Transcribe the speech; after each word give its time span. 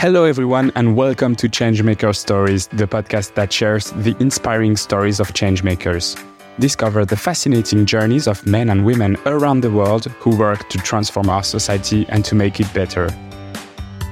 Hello, 0.00 0.24
everyone, 0.24 0.72
and 0.76 0.96
welcome 0.96 1.36
to 1.36 1.46
Changemaker 1.46 2.16
Stories, 2.16 2.68
the 2.68 2.86
podcast 2.86 3.34
that 3.34 3.52
shares 3.52 3.90
the 3.90 4.16
inspiring 4.18 4.74
stories 4.74 5.20
of 5.20 5.34
changemakers. 5.34 6.18
Discover 6.58 7.04
the 7.04 7.18
fascinating 7.18 7.84
journeys 7.84 8.26
of 8.26 8.46
men 8.46 8.70
and 8.70 8.86
women 8.86 9.18
around 9.26 9.60
the 9.60 9.70
world 9.70 10.06
who 10.06 10.34
work 10.38 10.66
to 10.70 10.78
transform 10.78 11.28
our 11.28 11.42
society 11.42 12.06
and 12.08 12.24
to 12.24 12.34
make 12.34 12.60
it 12.60 12.72
better. 12.72 13.10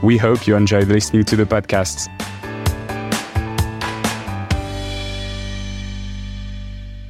We 0.03 0.19
hope 0.19 0.47
you 0.47 0.57
enjoyed 0.57 0.89
listening 0.89 1.25
to 1.25 1.37
the 1.37 1.47
podcast. 1.47 2.09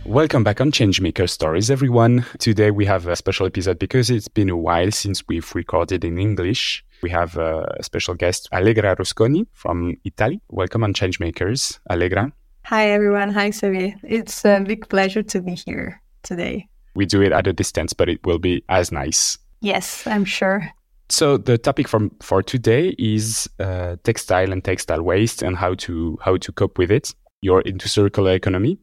Welcome 0.08 0.42
back 0.42 0.62
on 0.62 0.72
Changemaker 0.72 1.28
Stories, 1.28 1.70
everyone. 1.70 2.24
Today 2.38 2.70
we 2.70 2.86
have 2.86 3.06
a 3.06 3.14
special 3.14 3.44
episode 3.44 3.78
because 3.78 4.08
it's 4.08 4.26
been 4.26 4.48
a 4.48 4.56
while 4.56 4.90
since 4.90 5.22
we've 5.28 5.54
recorded 5.54 6.02
in 6.02 6.18
English. 6.18 6.82
We 7.02 7.10
have 7.10 7.36
a 7.36 7.76
special 7.82 8.14
guest, 8.14 8.48
Allegra 8.50 8.96
Rusconi 8.96 9.46
from 9.52 9.98
Italy. 10.04 10.40
Welcome 10.48 10.82
on 10.82 10.94
Changemakers, 10.94 11.78
Allegra. 11.90 12.32
Hi, 12.64 12.88
everyone. 12.88 13.28
Hi, 13.34 13.50
Xavier. 13.50 13.96
It's 14.02 14.46
a 14.46 14.60
big 14.66 14.88
pleasure 14.88 15.22
to 15.24 15.42
be 15.42 15.56
here 15.66 16.00
today. 16.22 16.68
We 16.94 17.04
do 17.04 17.20
it 17.20 17.32
at 17.32 17.46
a 17.46 17.52
distance, 17.52 17.92
but 17.92 18.08
it 18.08 18.24
will 18.24 18.38
be 18.38 18.64
as 18.70 18.90
nice. 18.90 19.36
Yes, 19.60 20.06
I'm 20.06 20.24
sure. 20.24 20.70
So 21.10 21.36
the 21.36 21.58
topic 21.58 21.86
from 21.86 22.12
for 22.22 22.42
today 22.42 22.94
is 22.98 23.46
uh, 23.60 23.96
textile 24.04 24.52
and 24.52 24.64
textile 24.64 25.02
waste 25.02 25.42
and 25.42 25.54
how 25.54 25.74
to 25.74 26.16
how 26.22 26.38
to 26.38 26.50
cope 26.50 26.78
with 26.78 26.90
it. 26.90 27.14
You're 27.42 27.60
into 27.60 27.88
circular 27.88 28.32
economy, 28.32 28.78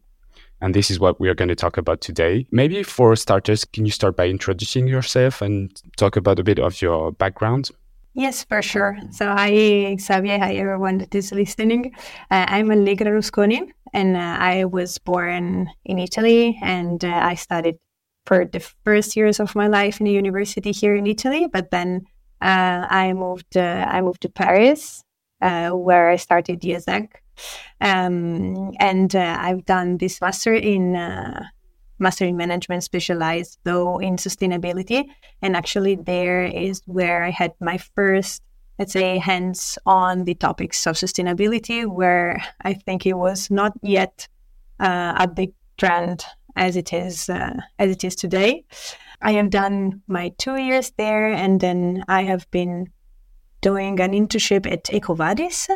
and 0.61 0.73
this 0.73 0.89
is 0.89 0.99
what 0.99 1.19
we 1.19 1.29
are 1.29 1.35
going 1.35 1.49
to 1.49 1.55
talk 1.55 1.77
about 1.77 2.01
today. 2.01 2.47
Maybe 2.51 2.83
for 2.83 3.15
starters, 3.15 3.65
can 3.65 3.85
you 3.85 3.91
start 3.91 4.15
by 4.15 4.27
introducing 4.27 4.87
yourself 4.87 5.41
and 5.41 5.81
talk 5.97 6.15
about 6.15 6.39
a 6.39 6.43
bit 6.43 6.59
of 6.59 6.81
your 6.81 7.11
background? 7.11 7.71
Yes, 8.13 8.45
for 8.45 8.61
sure. 8.61 8.97
So, 9.11 9.27
hi, 9.27 9.97
Xavier. 9.99 10.39
Hi, 10.39 10.53
everyone 10.55 10.99
that 10.99 11.13
is 11.13 11.33
listening. 11.33 11.93
Uh, 12.31 12.45
I'm 12.47 12.71
Allegra 12.71 13.11
Rusconi, 13.11 13.69
and 13.93 14.15
uh, 14.15 14.37
I 14.39 14.63
was 14.63 14.97
born 14.99 15.69
in 15.83 15.99
Italy, 15.99 16.57
and 16.61 17.03
uh, 17.03 17.09
I 17.09 17.35
studied 17.35 17.77
for 18.25 18.45
the 18.45 18.61
first 18.85 19.17
years 19.17 19.41
of 19.41 19.53
my 19.53 19.67
life 19.67 19.99
in 19.99 20.07
a 20.07 20.11
university 20.11 20.71
here 20.71 20.95
in 20.95 21.07
Italy. 21.07 21.47
But 21.51 21.71
then 21.71 22.05
uh, 22.41 22.87
I 22.89 23.11
moved. 23.11 23.57
Uh, 23.57 23.85
I 23.85 23.99
moved 23.99 24.21
to 24.21 24.29
Paris, 24.29 25.03
uh, 25.41 25.71
where 25.71 26.09
I 26.09 26.15
started 26.15 26.61
IESEG. 26.61 27.09
Um, 27.81 28.71
and 28.79 29.15
uh, 29.15 29.37
I've 29.39 29.65
done 29.65 29.97
this 29.97 30.21
master 30.21 30.53
in 30.53 30.95
uh, 30.95 31.45
master 31.99 32.25
in 32.25 32.37
management, 32.37 32.83
specialized 32.83 33.59
though 33.63 33.99
in 33.99 34.17
sustainability. 34.17 35.05
And 35.41 35.55
actually, 35.55 35.95
there 35.95 36.43
is 36.43 36.81
where 36.85 37.23
I 37.23 37.31
had 37.31 37.53
my 37.59 37.77
first, 37.77 38.41
let's 38.79 38.93
say, 38.93 39.17
hands 39.17 39.77
on 39.85 40.25
the 40.25 40.35
topics 40.35 40.85
of 40.87 40.95
sustainability, 40.95 41.85
where 41.85 42.43
I 42.61 42.73
think 42.73 43.05
it 43.05 43.13
was 43.13 43.49
not 43.49 43.73
yet 43.81 44.27
uh, 44.79 45.13
a 45.17 45.27
big 45.27 45.53
trend 45.77 46.25
as 46.55 46.75
it 46.75 46.93
is 46.93 47.29
uh, 47.29 47.57
as 47.79 47.91
it 47.91 48.03
is 48.03 48.15
today. 48.15 48.63
I 49.21 49.33
have 49.33 49.49
done 49.49 50.01
my 50.07 50.33
two 50.37 50.57
years 50.57 50.91
there, 50.97 51.31
and 51.31 51.59
then 51.59 52.03
I 52.07 52.23
have 52.23 52.49
been 52.51 52.87
doing 53.65 53.99
an 53.99 54.11
internship 54.11 54.71
at 54.71 54.83
EcoVadis. 54.83 55.67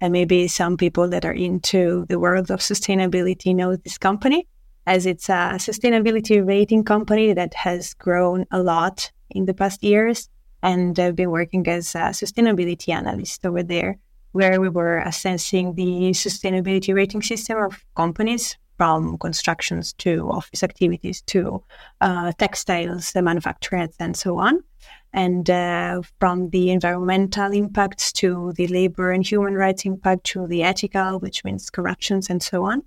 And 0.00 0.12
maybe 0.12 0.48
some 0.48 0.76
people 0.76 1.06
that 1.10 1.24
are 1.24 1.38
into 1.48 2.04
the 2.08 2.18
world 2.18 2.50
of 2.50 2.58
sustainability 2.58 3.54
know 3.54 3.76
this 3.76 3.96
company, 3.96 4.48
as 4.86 5.06
it's 5.06 5.28
a 5.28 5.54
sustainability 5.68 6.44
rating 6.44 6.82
company 6.82 7.32
that 7.34 7.54
has 7.54 7.94
grown 7.94 8.44
a 8.50 8.60
lot 8.60 9.12
in 9.30 9.46
the 9.46 9.54
past 9.54 9.84
years. 9.84 10.28
And 10.64 10.98
I've 10.98 11.14
been 11.14 11.30
working 11.30 11.64
as 11.68 11.94
a 11.94 12.10
sustainability 12.22 12.88
analyst 12.92 13.46
over 13.46 13.62
there, 13.62 13.98
where 14.32 14.60
we 14.60 14.68
were 14.68 14.98
assessing 14.98 15.76
the 15.76 16.10
sustainability 16.24 16.92
rating 16.92 17.22
system 17.22 17.58
of 17.58 17.84
companies 17.94 18.56
from 18.78 19.16
constructions 19.18 19.92
to 20.04 20.28
office 20.28 20.64
activities 20.64 21.22
to 21.32 21.62
uh, 22.00 22.32
textiles, 22.38 23.12
manufacturers, 23.14 23.94
and 24.00 24.16
so 24.16 24.38
on 24.38 24.64
and 25.12 25.48
uh, 25.48 26.02
from 26.18 26.50
the 26.50 26.70
environmental 26.70 27.52
impacts 27.52 28.12
to 28.12 28.52
the 28.56 28.66
labor 28.68 29.10
and 29.10 29.26
human 29.26 29.54
rights 29.54 29.84
impact 29.84 30.24
to 30.24 30.46
the 30.46 30.62
ethical, 30.62 31.18
which 31.18 31.44
means 31.44 31.70
corruptions 31.70 32.28
and 32.28 32.42
so 32.42 32.64
on. 32.64 32.82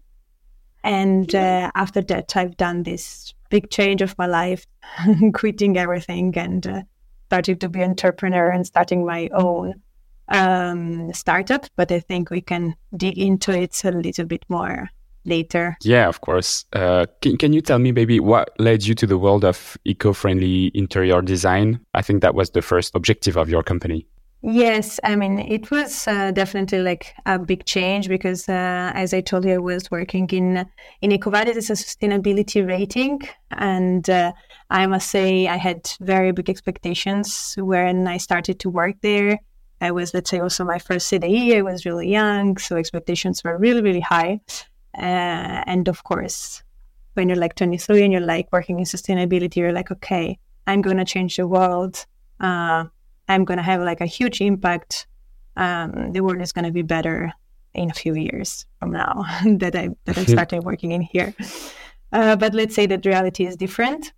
And 0.83 1.33
uh, 1.33 1.71
after 1.75 2.01
that, 2.01 2.35
I've 2.35 2.57
done 2.57 2.83
this 2.83 3.33
big 3.49 3.69
change 3.69 4.01
of 4.01 4.17
my 4.17 4.27
life, 4.27 4.65
quitting 5.33 5.77
everything 5.77 6.37
and 6.37 6.65
uh, 6.65 6.81
starting 7.27 7.57
to 7.57 7.69
be 7.69 7.81
an 7.81 7.91
entrepreneur 7.91 8.49
and 8.49 8.65
starting 8.65 9.05
my 9.05 9.29
own 9.33 9.81
um, 10.29 11.13
startup. 11.13 11.65
But 11.75 11.91
I 11.91 11.99
think 11.99 12.29
we 12.29 12.41
can 12.41 12.75
dig 12.95 13.17
into 13.17 13.51
it 13.51 13.83
a 13.83 13.91
little 13.91 14.25
bit 14.25 14.43
more 14.47 14.89
later. 15.25 15.77
Yeah, 15.83 16.07
of 16.07 16.21
course. 16.21 16.65
Uh, 16.73 17.05
can, 17.21 17.37
can 17.37 17.53
you 17.53 17.61
tell 17.61 17.79
me 17.79 17.91
maybe 17.91 18.19
what 18.19 18.49
led 18.59 18.85
you 18.85 18.95
to 18.95 19.07
the 19.07 19.17
world 19.17 19.43
of 19.45 19.77
eco 19.85 20.13
friendly 20.13 20.71
interior 20.73 21.21
design? 21.21 21.79
I 21.93 22.01
think 22.01 22.21
that 22.21 22.35
was 22.35 22.51
the 22.51 22.61
first 22.61 22.95
objective 22.95 23.37
of 23.37 23.49
your 23.49 23.63
company. 23.63 24.07
Yes, 24.43 24.99
I 25.03 25.15
mean, 25.15 25.37
it 25.37 25.69
was 25.69 26.07
uh, 26.07 26.31
definitely 26.31 26.79
like 26.79 27.13
a 27.27 27.37
big 27.37 27.63
change 27.65 28.07
because, 28.07 28.49
uh, 28.49 28.91
as 28.95 29.13
I 29.13 29.21
told 29.21 29.45
you, 29.45 29.53
I 29.53 29.57
was 29.59 29.91
working 29.91 30.27
in 30.31 30.65
in 31.01 31.11
EcoVadis 31.11 31.57
as 31.57 31.69
a 31.69 31.73
sustainability 31.73 32.67
rating, 32.67 33.21
and 33.51 34.09
uh, 34.09 34.31
I 34.71 34.87
must 34.87 35.09
say 35.09 35.47
I 35.47 35.57
had 35.57 35.91
very 35.99 36.31
big 36.31 36.49
expectations 36.49 37.53
when 37.59 38.07
I 38.07 38.17
started 38.17 38.59
to 38.61 38.69
work 38.71 38.95
there. 39.01 39.37
I 39.79 39.91
was, 39.91 40.13
let's 40.13 40.31
say, 40.31 40.39
also 40.39 40.63
my 40.63 40.79
first 40.79 41.11
CDE. 41.11 41.57
I 41.57 41.61
was 41.61 41.85
really 41.85 42.09
young, 42.09 42.57
so 42.57 42.77
expectations 42.77 43.43
were 43.43 43.59
really, 43.59 43.83
really 43.83 43.99
high. 43.99 44.39
Uh, 44.97 45.63
and 45.65 45.87
of 45.87 46.03
course, 46.03 46.63
when 47.13 47.29
you're 47.29 47.37
like 47.37 47.55
23 47.55 48.03
and 48.03 48.11
you're 48.11 48.21
like 48.21 48.47
working 48.51 48.79
in 48.79 48.85
sustainability, 48.85 49.57
you're 49.57 49.73
like, 49.73 49.91
okay, 49.91 50.37
I'm 50.67 50.81
going 50.81 50.97
to 50.97 51.05
change 51.05 51.37
the 51.37 51.47
world. 51.47 52.05
Uh, 52.39 52.85
I'm 53.27 53.45
going 53.45 53.57
to 53.57 53.63
have 53.63 53.81
like 53.81 54.01
a 54.01 54.05
huge 54.05 54.41
impact. 54.41 55.07
Um, 55.57 56.11
the 56.13 56.21
world 56.21 56.41
is 56.41 56.51
going 56.51 56.65
to 56.65 56.71
be 56.71 56.81
better 56.81 57.33
in 57.73 57.89
a 57.89 57.93
few 57.93 58.15
years 58.15 58.65
from 58.79 58.91
now 58.91 59.23
that 59.45 59.75
I 59.75 59.89
that 60.05 60.17
I 60.17 60.25
started 60.35 60.63
working 60.63 60.91
in 60.91 61.01
here. 61.01 61.33
Uh, 62.11 62.35
but 62.35 62.53
let's 62.53 62.75
say 62.75 62.85
that 62.87 63.05
reality 63.05 63.45
is 63.45 63.55
different, 63.55 64.11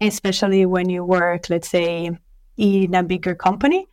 especially 0.00 0.64
when 0.64 0.88
you 0.88 1.04
work, 1.04 1.50
let's 1.50 1.68
say, 1.68 2.10
in 2.56 2.94
a 2.94 3.02
bigger 3.02 3.34
company. 3.34 3.86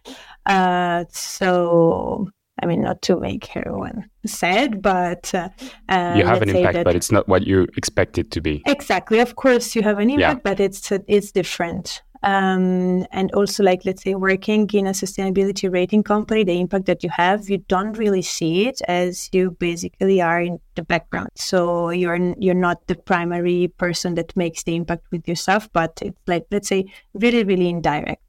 Uh, 0.46 1.04
so 1.10 2.30
I 2.62 2.66
mean, 2.68 2.82
not 2.82 3.02
to 3.04 3.20
make 3.20 3.56
everyone 3.56 4.10
sad, 4.26 4.82
but 4.82 5.34
uh, 5.34 5.50
uh, 5.90 6.14
you 6.16 6.26
have 6.26 6.42
an 6.44 6.50
impact, 6.50 6.84
but 6.84 6.96
it's 6.96 7.12
not 7.12 7.28
what 7.28 7.48
you 7.48 7.68
expect 7.78 8.18
it 8.18 8.30
to 8.32 8.42
be. 8.42 8.62
Exactly. 8.68 9.20
Of 9.20 9.36
course, 9.36 9.76
you 9.76 9.82
have 9.82 9.98
an 9.98 10.10
impact, 10.12 10.42
yeah. 10.46 10.52
but 10.52 10.60
it's 10.60 10.92
uh, 10.92 11.00
it's 11.08 11.32
different. 11.32 12.04
Um, 12.22 13.06
and 13.12 13.32
also, 13.34 13.64
like 13.64 13.84
let's 13.86 14.04
say, 14.04 14.14
working 14.16 14.70
in 14.72 14.88
a 14.88 14.92
sustainability 14.92 15.72
rating 15.72 16.04
company, 16.04 16.44
the 16.44 16.60
impact 16.60 16.86
that 16.86 17.04
you 17.04 17.10
have, 17.10 17.50
you 17.50 17.58
don't 17.68 17.98
really 17.98 18.22
see 18.22 18.68
it 18.68 18.82
as 18.88 19.30
you 19.34 19.52
basically 19.52 20.22
are 20.22 20.40
in 20.40 20.60
the 20.76 20.84
background. 20.84 21.32
So 21.36 21.90
you're 21.90 22.36
you're 22.38 22.54
not 22.54 22.86
the 22.86 22.96
primary 22.96 23.74
person 23.78 24.14
that 24.16 24.38
makes 24.38 24.64
the 24.64 24.76
impact 24.76 25.06
with 25.12 25.28
yourself, 25.28 25.68
but 25.74 26.00
it's 26.04 26.18
like 26.28 26.46
let's 26.52 26.68
say 26.68 26.86
really 27.16 27.44
really 27.44 27.68
indirect. 27.68 28.22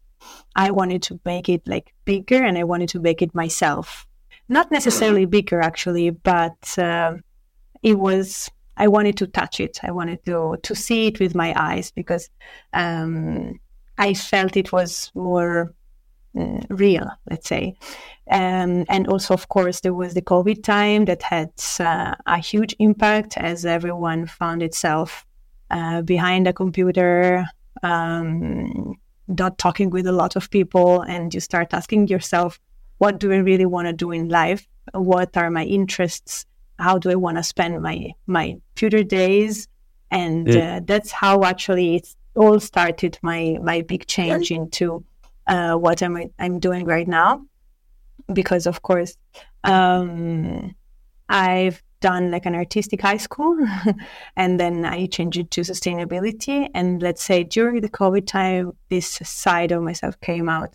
I 0.57 0.71
wanted 0.71 1.03
to 1.03 1.21
make 1.27 1.51
it 1.51 1.69
like 1.69 1.93
bigger, 2.07 2.43
and 2.43 2.57
I 2.57 2.65
wanted 2.65 2.89
to 2.91 3.01
make 3.01 3.21
it 3.21 3.35
myself 3.35 4.07
not 4.49 4.71
necessarily 4.71 5.25
bigger 5.25 5.61
actually, 5.61 6.11
but 6.11 6.79
uh, 6.79 7.15
it 7.83 7.99
was. 7.99 8.51
I 8.77 8.89
wanted 8.89 9.17
to 9.19 9.29
touch 9.29 9.61
it. 9.61 9.79
I 9.85 9.93
wanted 9.93 10.25
to 10.25 10.57
to 10.63 10.75
see 10.75 11.07
it 11.07 11.21
with 11.21 11.35
my 11.35 11.55
eyes 11.57 11.93
because 11.93 12.29
um, 12.73 13.61
I 13.99 14.15
felt 14.15 14.57
it 14.57 14.73
was 14.73 15.13
more 15.15 15.73
mm, 16.35 16.67
real, 16.69 17.09
let's 17.31 17.49
say. 17.49 17.77
Um, 18.31 18.85
and 18.89 19.07
also, 19.07 19.35
of 19.35 19.49
course, 19.49 19.81
there 19.81 19.95
was 19.95 20.15
the 20.15 20.23
COVID 20.23 20.63
time 20.63 21.05
that 21.05 21.23
had 21.23 21.53
uh, 21.79 22.15
a 22.27 22.39
huge 22.39 22.75
impact 22.79 23.37
as 23.37 23.65
everyone 23.67 24.27
found 24.27 24.63
itself 24.63 25.27
uh, 25.71 26.03
behind 26.03 26.49
a 26.49 26.53
computer, 26.53 27.45
um, 27.83 28.95
not 29.29 29.59
talking 29.59 29.91
with 29.91 30.07
a 30.07 30.13
lot 30.13 30.37
of 30.37 30.51
people, 30.51 31.03
and 31.03 31.35
you 31.35 31.41
start 31.41 31.75
asking 31.75 32.09
yourself, 32.09 32.59
what 33.05 33.19
do 33.21 33.31
I 33.33 33.37
really 33.37 33.67
want 33.67 33.87
to 33.87 33.93
do 33.93 34.13
in 34.13 34.31
life? 34.31 34.67
What 34.93 35.37
are 35.37 35.51
my 35.51 35.65
interests? 35.65 36.47
How 36.79 36.97
do 36.97 37.11
I 37.11 37.17
want 37.25 37.37
to 37.37 37.43
spend 37.43 37.83
my 37.83 37.99
my 38.27 38.57
future 38.77 39.05
days? 39.05 39.69
And 40.11 40.49
yeah. 40.49 40.77
uh, 40.77 40.81
that's 40.91 41.11
how 41.11 41.45
actually 41.45 41.97
it 41.97 42.07
all 42.35 42.59
started 42.61 43.19
my 43.21 43.59
my 43.71 43.83
big 43.83 44.07
change 44.07 44.51
into 44.51 45.05
uh, 45.47 45.75
what 45.85 46.03
I'm 46.03 46.17
I'm 46.39 46.59
doing 46.59 46.85
right 46.87 47.09
now. 47.23 47.31
Because 48.33 48.65
of 48.67 48.81
course, 48.81 49.13
um, 49.65 50.75
I've 51.29 51.83
done 52.01 52.31
like 52.31 52.47
an 52.47 52.55
artistic 52.55 53.01
high 53.03 53.23
school 53.27 53.55
and 54.37 54.59
then 54.61 54.85
I 54.85 55.07
changed 55.07 55.39
it 55.39 55.51
to 55.51 55.61
sustainability. 55.61 56.71
And 56.75 57.03
let's 57.03 57.23
say 57.23 57.45
during 57.45 57.83
the 57.83 57.95
COVID 58.01 58.27
time, 58.27 58.73
this 58.89 59.09
side 59.23 59.73
of 59.73 59.83
myself 59.83 60.19
came 60.21 60.49
out 60.49 60.73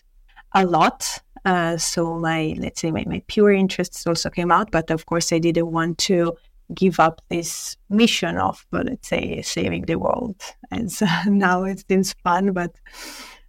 a 0.54 0.66
lot 0.66 1.22
Uh, 1.46 1.78
so 1.78 2.18
my, 2.20 2.56
let's 2.58 2.82
say, 2.82 2.92
my, 2.92 3.04
my 3.08 3.22
pure 3.28 3.52
interests 3.52 4.06
also 4.06 4.30
came 4.30 4.52
out. 4.52 4.72
But 4.72 4.92
of 4.92 5.06
course, 5.06 5.32
I 5.32 5.40
didn't 5.40 5.72
want 5.72 5.98
to 6.00 6.36
give 6.74 7.00
up 7.00 7.22
this 7.30 7.78
mission 7.90 8.38
of, 8.38 8.66
well, 8.72 8.84
let's 8.86 9.08
say, 9.08 9.42
saving 9.42 9.86
the 9.86 9.96
world. 9.96 10.42
And 10.72 10.92
so 10.92 11.06
now 11.26 11.64
it 11.64 11.84
seems 11.88 12.14
fun, 12.24 12.54
but 12.54 12.76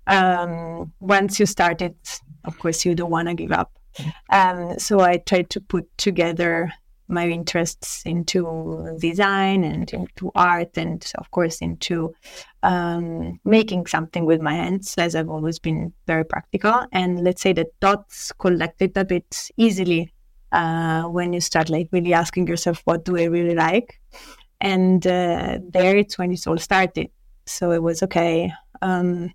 um, 0.07 0.93
once 1.01 1.39
you 1.39 1.47
start 1.47 1.83
it, 1.83 2.21
of 2.45 2.59
course, 2.59 2.85
you 2.85 2.95
don't 2.95 3.11
want 3.11 3.29
to 3.29 3.35
give 3.35 3.53
up. 3.53 3.73
Um, 4.31 4.79
so 4.79 5.01
I 5.01 5.19
tried 5.19 5.51
to 5.51 5.61
put 5.61 5.87
together 5.99 6.73
my 7.11 7.29
interests 7.29 8.03
into 8.05 8.97
design 9.01 9.65
and 9.65 9.91
into 9.93 10.31
art 10.35 10.77
and 10.77 11.12
of 11.19 11.31
course 11.31 11.61
into 11.61 12.15
um, 12.62 13.41
making 13.45 13.87
something 13.87 14.25
with 14.25 14.41
my 14.41 14.55
hands 14.55 14.95
as 14.99 15.15
i've 15.15 15.29
always 15.29 15.59
been 15.59 15.93
very 16.07 16.25
practical. 16.25 16.87
And 16.93 17.23
let's 17.25 17.43
say 17.43 17.53
the 17.53 17.67
dots 17.81 18.33
collected 18.33 18.97
a 18.97 19.05
bit 19.05 19.51
easily 19.57 20.12
uh, 20.53 21.05
when 21.05 21.33
you 21.33 21.41
start 21.41 21.71
like 21.71 21.89
really 21.93 22.12
asking 22.12 22.47
yourself 22.47 22.83
what 22.85 23.05
do 23.05 23.17
i 23.17 23.25
really 23.25 23.55
like? 23.55 24.01
And 24.61 25.07
uh, 25.07 25.59
there 25.69 25.97
it's 25.97 26.19
when 26.19 26.33
it 26.33 26.47
all 26.47 26.59
started. 26.59 27.09
So 27.47 27.73
it 27.73 27.83
was 27.83 28.03
okay 28.03 28.53
um, 28.83 29.33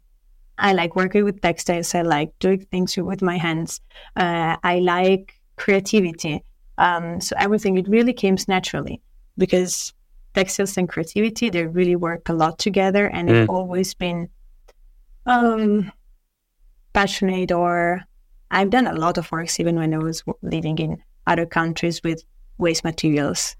i 0.57 0.73
like 0.73 0.95
working 0.95 1.23
with 1.25 1.41
textiles. 1.41 1.93
I 1.93 2.01
like 2.01 2.31
doing 2.39 2.65
things 2.71 2.95
with 2.97 3.21
my 3.21 3.37
hands. 3.37 3.81
Uh, 4.15 4.55
i 4.63 4.79
like 4.79 5.33
creativity 5.57 6.43
um, 6.77 7.21
so 7.21 7.35
everything 7.37 7.77
it 7.77 7.87
really 7.87 8.13
came 8.13 8.37
naturally 8.47 9.01
because 9.37 9.93
textiles 10.33 10.77
and 10.77 10.89
creativity 10.89 11.49
they 11.49 11.65
really 11.65 11.95
work 11.95 12.27
a 12.29 12.33
lot 12.33 12.59
together, 12.59 13.07
and 13.07 13.29
mm. 13.29 13.43
I've 13.43 13.49
always 13.49 13.93
been 13.93 14.29
um, 15.25 15.91
passionate. 16.93 17.51
Or 17.51 18.01
I've 18.51 18.69
done 18.69 18.87
a 18.87 18.93
lot 18.93 19.17
of 19.17 19.31
works 19.31 19.59
even 19.59 19.75
when 19.75 19.93
I 19.93 19.97
was 19.97 20.23
living 20.41 20.77
in 20.79 21.01
other 21.27 21.45
countries 21.45 22.01
with 22.03 22.23
waste 22.57 22.83
materials, 22.83 23.55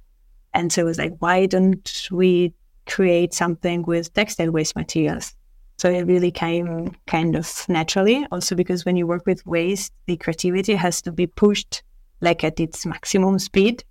and 0.54 0.72
so 0.72 0.82
it 0.82 0.86
was 0.86 0.98
like, 0.98 1.16
why 1.20 1.46
don't 1.46 2.08
we 2.12 2.54
create 2.86 3.34
something 3.34 3.84
with 3.84 4.14
textile 4.14 4.52
waste 4.52 4.76
materials? 4.76 5.34
So 5.78 5.90
it 5.90 6.04
really 6.04 6.32
came 6.32 6.96
kind 7.06 7.36
of 7.36 7.66
naturally. 7.68 8.26
Also 8.32 8.56
because 8.56 8.86
when 8.86 8.96
you 8.96 9.06
work 9.06 9.26
with 9.26 9.46
waste, 9.46 9.92
the 10.06 10.16
creativity 10.16 10.74
has 10.76 11.02
to 11.02 11.12
be 11.12 11.28
pushed 11.28 11.84
like 12.26 12.44
at 12.44 12.60
its 12.60 12.86
maximum 12.86 13.40
speed 13.40 13.84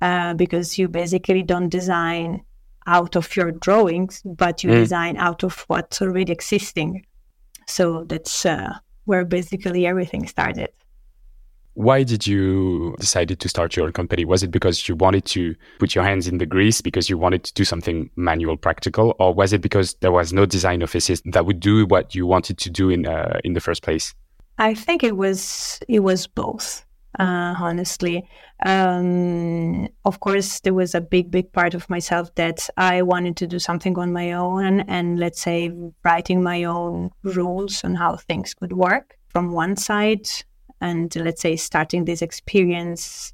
uh, 0.00 0.34
because 0.34 0.78
you 0.78 0.88
basically 0.88 1.42
don't 1.42 1.68
design 1.68 2.42
out 2.86 3.16
of 3.16 3.34
your 3.36 3.52
drawings, 3.52 4.22
but 4.24 4.64
you 4.64 4.70
mm. 4.70 4.74
design 4.74 5.16
out 5.16 5.42
of 5.42 5.64
what's 5.68 6.02
already 6.02 6.32
existing. 6.32 7.06
So 7.66 8.04
that's 8.04 8.44
uh, 8.44 8.74
where 9.04 9.24
basically 9.24 9.86
everything 9.86 10.26
started. 10.26 10.70
Why 11.74 12.04
did 12.04 12.24
you 12.26 12.94
decided 13.00 13.40
to 13.40 13.48
start 13.48 13.74
your 13.74 13.90
company? 13.90 14.24
Was 14.24 14.44
it 14.44 14.52
because 14.52 14.88
you 14.88 14.94
wanted 14.94 15.24
to 15.26 15.56
put 15.80 15.94
your 15.94 16.04
hands 16.04 16.28
in 16.28 16.38
the 16.38 16.46
grease 16.46 16.80
because 16.80 17.10
you 17.10 17.18
wanted 17.18 17.42
to 17.44 17.52
do 17.54 17.64
something 17.64 18.10
manual, 18.14 18.56
practical, 18.56 19.16
or 19.18 19.34
was 19.34 19.52
it 19.52 19.60
because 19.60 19.94
there 19.94 20.12
was 20.12 20.32
no 20.32 20.46
design 20.46 20.82
offices 20.84 21.20
that 21.24 21.46
would 21.46 21.58
do 21.58 21.84
what 21.86 22.14
you 22.14 22.26
wanted 22.26 22.58
to 22.58 22.70
do 22.70 22.90
in 22.90 23.06
uh, 23.06 23.40
in 23.42 23.54
the 23.54 23.60
first 23.60 23.82
place? 23.82 24.14
I 24.58 24.74
think 24.74 25.02
it 25.02 25.16
was 25.16 25.80
it 25.88 26.00
was 26.00 26.28
both 26.28 26.84
uh, 27.18 27.54
honestly. 27.58 28.28
Um, 28.64 29.88
of 30.04 30.20
course, 30.20 30.60
there 30.60 30.74
was 30.74 30.94
a 30.94 31.00
big, 31.00 31.30
big 31.30 31.52
part 31.52 31.74
of 31.74 31.88
myself 31.90 32.34
that 32.36 32.68
I 32.76 33.02
wanted 33.02 33.36
to 33.38 33.46
do 33.46 33.58
something 33.58 33.98
on 33.98 34.12
my 34.12 34.32
own 34.32 34.80
and, 34.80 35.18
let's 35.18 35.40
say, 35.40 35.72
writing 36.04 36.42
my 36.42 36.64
own 36.64 37.10
rules 37.22 37.84
on 37.84 37.94
how 37.94 38.16
things 38.16 38.54
could 38.54 38.72
work 38.72 39.16
from 39.28 39.52
one 39.52 39.76
side. 39.76 40.26
And 40.80 41.14
let's 41.16 41.42
say, 41.42 41.56
starting 41.56 42.04
this 42.04 42.22
experience 42.22 43.32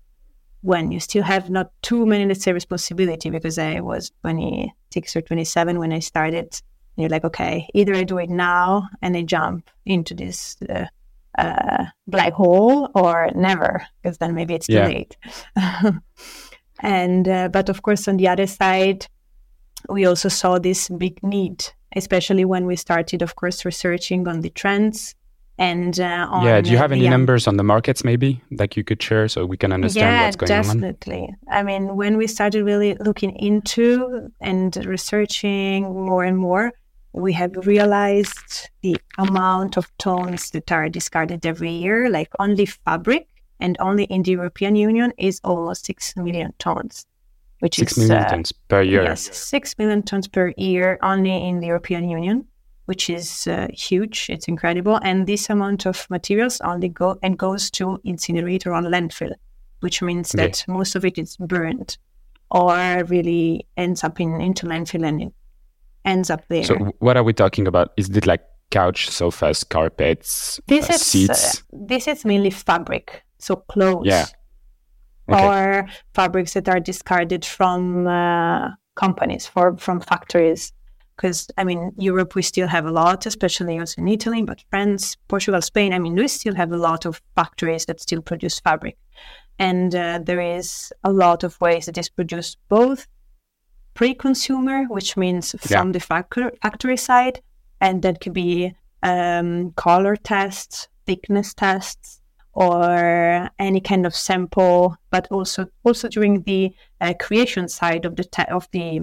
when 0.62 0.92
you 0.92 1.00
still 1.00 1.22
have 1.22 1.48
not 1.48 1.70
too 1.82 2.04
many, 2.06 2.26
let's 2.26 2.44
say, 2.44 2.52
responsibility 2.52 3.30
because 3.30 3.58
I 3.58 3.80
was 3.80 4.10
26 4.22 5.16
or 5.16 5.22
27 5.22 5.78
when 5.78 5.92
I 5.92 6.00
started. 6.00 6.52
And 6.96 7.02
you're 7.02 7.08
like, 7.08 7.24
okay, 7.24 7.68
either 7.74 7.94
I 7.94 8.04
do 8.04 8.18
it 8.18 8.30
now 8.30 8.88
and 9.00 9.16
I 9.16 9.22
jump 9.22 9.70
into 9.86 10.14
this. 10.14 10.56
Uh, 10.68 10.86
uh, 11.38 11.86
black 12.06 12.32
hole 12.32 12.90
or 12.94 13.30
never, 13.34 13.86
because 14.02 14.18
then 14.18 14.34
maybe 14.34 14.54
it's 14.54 14.66
too 14.66 14.74
yeah. 14.74 14.86
late. 14.86 15.16
and 16.80 17.28
uh, 17.28 17.48
but 17.48 17.68
of 17.68 17.82
course, 17.82 18.08
on 18.08 18.16
the 18.16 18.28
other 18.28 18.46
side, 18.46 19.06
we 19.88 20.04
also 20.04 20.28
saw 20.28 20.58
this 20.58 20.88
big 20.88 21.22
need, 21.22 21.64
especially 21.96 22.44
when 22.44 22.66
we 22.66 22.76
started, 22.76 23.22
of 23.22 23.36
course, 23.36 23.64
researching 23.64 24.28
on 24.28 24.40
the 24.40 24.50
trends. 24.50 25.14
And 25.58 26.00
uh, 26.00 26.26
on, 26.30 26.46
yeah, 26.46 26.62
do 26.62 26.70
you 26.70 26.78
have 26.78 26.90
any 26.90 27.02
the, 27.02 27.10
numbers 27.10 27.46
on 27.46 27.58
the 27.58 27.62
markets 27.62 28.02
maybe 28.02 28.40
that 28.52 28.78
you 28.78 28.84
could 28.84 29.02
share 29.02 29.28
so 29.28 29.44
we 29.44 29.58
can 29.58 29.72
understand 29.72 30.06
yeah, 30.06 30.24
what's 30.24 30.36
going 30.36 30.48
definitely. 30.48 30.86
on? 30.86 30.94
definitely. 30.94 31.34
I 31.50 31.62
mean, 31.62 31.96
when 31.96 32.16
we 32.16 32.26
started 32.26 32.64
really 32.64 32.94
looking 32.94 33.36
into 33.36 34.32
and 34.40 34.74
researching 34.86 35.82
more 35.82 36.24
and 36.24 36.38
more, 36.38 36.72
we 37.12 37.32
have 37.32 37.66
realized 37.66 38.70
the 38.82 38.96
amount 39.18 39.76
of 39.76 39.90
tons 39.98 40.50
that 40.50 40.70
are 40.70 40.88
discarded 40.88 41.44
every 41.44 41.70
year, 41.70 42.08
like 42.08 42.30
only 42.38 42.66
fabric 42.66 43.28
and 43.58 43.76
only 43.80 44.04
in 44.04 44.22
the 44.22 44.32
European 44.32 44.76
Union 44.76 45.12
is 45.18 45.40
almost 45.44 45.86
6 45.86 46.16
million 46.16 46.52
tons, 46.58 47.06
which 47.58 47.76
six 47.76 47.92
is 47.92 48.06
6 48.06 48.08
million 48.08 48.24
uh, 48.24 48.28
tons 48.28 48.52
per 48.68 48.82
year. 48.82 49.02
Yes, 49.02 49.36
6 49.36 49.78
million 49.78 50.02
tons 50.02 50.28
per 50.28 50.52
year 50.56 50.98
only 51.02 51.48
in 51.48 51.60
the 51.60 51.66
European 51.66 52.08
Union, 52.08 52.46
which 52.86 53.10
is 53.10 53.46
uh, 53.46 53.68
huge. 53.72 54.26
It's 54.30 54.48
incredible. 54.48 55.00
And 55.02 55.26
this 55.26 55.50
amount 55.50 55.86
of 55.86 56.08
materials 56.10 56.60
only 56.60 56.88
go 56.88 57.18
and 57.22 57.38
goes 57.38 57.70
to 57.72 58.00
incinerator 58.04 58.72
on 58.72 58.84
landfill, 58.84 59.34
which 59.80 60.00
means 60.00 60.34
okay. 60.34 60.46
that 60.46 60.64
most 60.68 60.94
of 60.94 61.04
it 61.04 61.18
is 61.18 61.36
burned 61.36 61.98
or 62.50 63.04
really 63.04 63.66
ends 63.76 64.02
up 64.02 64.20
in 64.20 64.40
into 64.40 64.66
landfill 64.66 65.06
and 65.06 65.32
ends 66.04 66.30
up 66.30 66.42
there. 66.48 66.64
So, 66.64 66.74
what 66.98 67.16
are 67.16 67.22
we 67.22 67.32
talking 67.32 67.66
about? 67.66 67.92
Is 67.96 68.08
it 68.10 68.26
like 68.26 68.42
couch, 68.70 69.10
sofas, 69.10 69.64
carpets, 69.64 70.60
this 70.66 70.88
uh, 70.88 70.94
is, 70.94 71.02
seats? 71.02 71.58
Uh, 71.58 71.62
this 71.72 72.08
is 72.08 72.24
mainly 72.24 72.50
fabric, 72.50 73.22
so 73.38 73.56
clothes. 73.56 74.06
Yeah. 74.06 74.26
Okay. 75.28 75.46
Or 75.46 75.86
fabrics 76.14 76.54
that 76.54 76.68
are 76.68 76.80
discarded 76.80 77.44
from 77.44 78.06
uh, 78.06 78.70
companies, 78.96 79.46
for 79.46 79.76
from 79.76 80.00
factories. 80.00 80.72
Because 81.16 81.50
I 81.58 81.64
mean, 81.64 81.92
Europe 81.98 82.34
we 82.34 82.40
still 82.40 82.66
have 82.66 82.86
a 82.86 82.90
lot, 82.90 83.26
especially 83.26 83.78
also 83.78 84.00
in 84.00 84.08
Italy, 84.08 84.42
but 84.42 84.64
France, 84.70 85.16
Portugal, 85.28 85.60
Spain. 85.60 85.92
I 85.92 85.98
mean, 85.98 86.14
we 86.14 86.26
still 86.28 86.54
have 86.54 86.72
a 86.72 86.78
lot 86.78 87.04
of 87.04 87.20
factories 87.36 87.84
that 87.86 88.00
still 88.00 88.22
produce 88.22 88.58
fabric, 88.58 88.96
and 89.58 89.94
uh, 89.94 90.20
there 90.24 90.40
is 90.40 90.92
a 91.04 91.12
lot 91.12 91.44
of 91.44 91.60
ways 91.60 91.86
that 91.86 91.98
is 91.98 92.08
produced 92.08 92.56
both 92.70 93.06
pre-consumer, 93.94 94.84
which 94.84 95.16
means 95.16 95.52
from 95.60 95.88
yeah. 95.88 95.92
the 95.92 96.00
factory, 96.00 96.50
factory 96.62 96.96
side, 96.96 97.42
and 97.80 98.02
that 98.02 98.20
could 98.20 98.32
be 98.32 98.74
um, 99.02 99.72
color 99.72 100.16
tests, 100.16 100.88
thickness 101.06 101.54
tests, 101.54 102.20
or 102.52 103.48
any 103.58 103.80
kind 103.80 104.06
of 104.06 104.14
sample, 104.14 104.96
but 105.10 105.28
also 105.30 105.66
also 105.84 106.08
during 106.08 106.42
the 106.42 106.74
uh, 107.00 107.14
creation 107.20 107.68
side 107.68 108.04
of 108.04 108.16
the 108.16 108.24
te- 108.24 108.50
of 108.50 108.68
the 108.72 109.00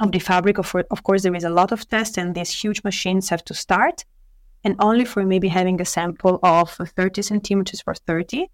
of 0.00 0.12
the 0.12 0.18
fabric. 0.18 0.58
Of, 0.58 0.74
of 0.90 1.02
course, 1.02 1.22
there 1.22 1.34
is 1.34 1.44
a 1.44 1.50
lot 1.50 1.72
of 1.72 1.88
tests, 1.88 2.18
and 2.18 2.34
these 2.34 2.52
huge 2.52 2.84
machines 2.84 3.28
have 3.30 3.44
to 3.46 3.54
start, 3.54 4.04
and 4.64 4.76
only 4.78 5.04
for 5.04 5.24
maybe 5.24 5.48
having 5.48 5.80
a 5.80 5.84
sample 5.84 6.38
of 6.42 6.70
30 6.70 7.22
centimeters 7.22 7.80
for 7.80 7.94
30, 7.94 8.46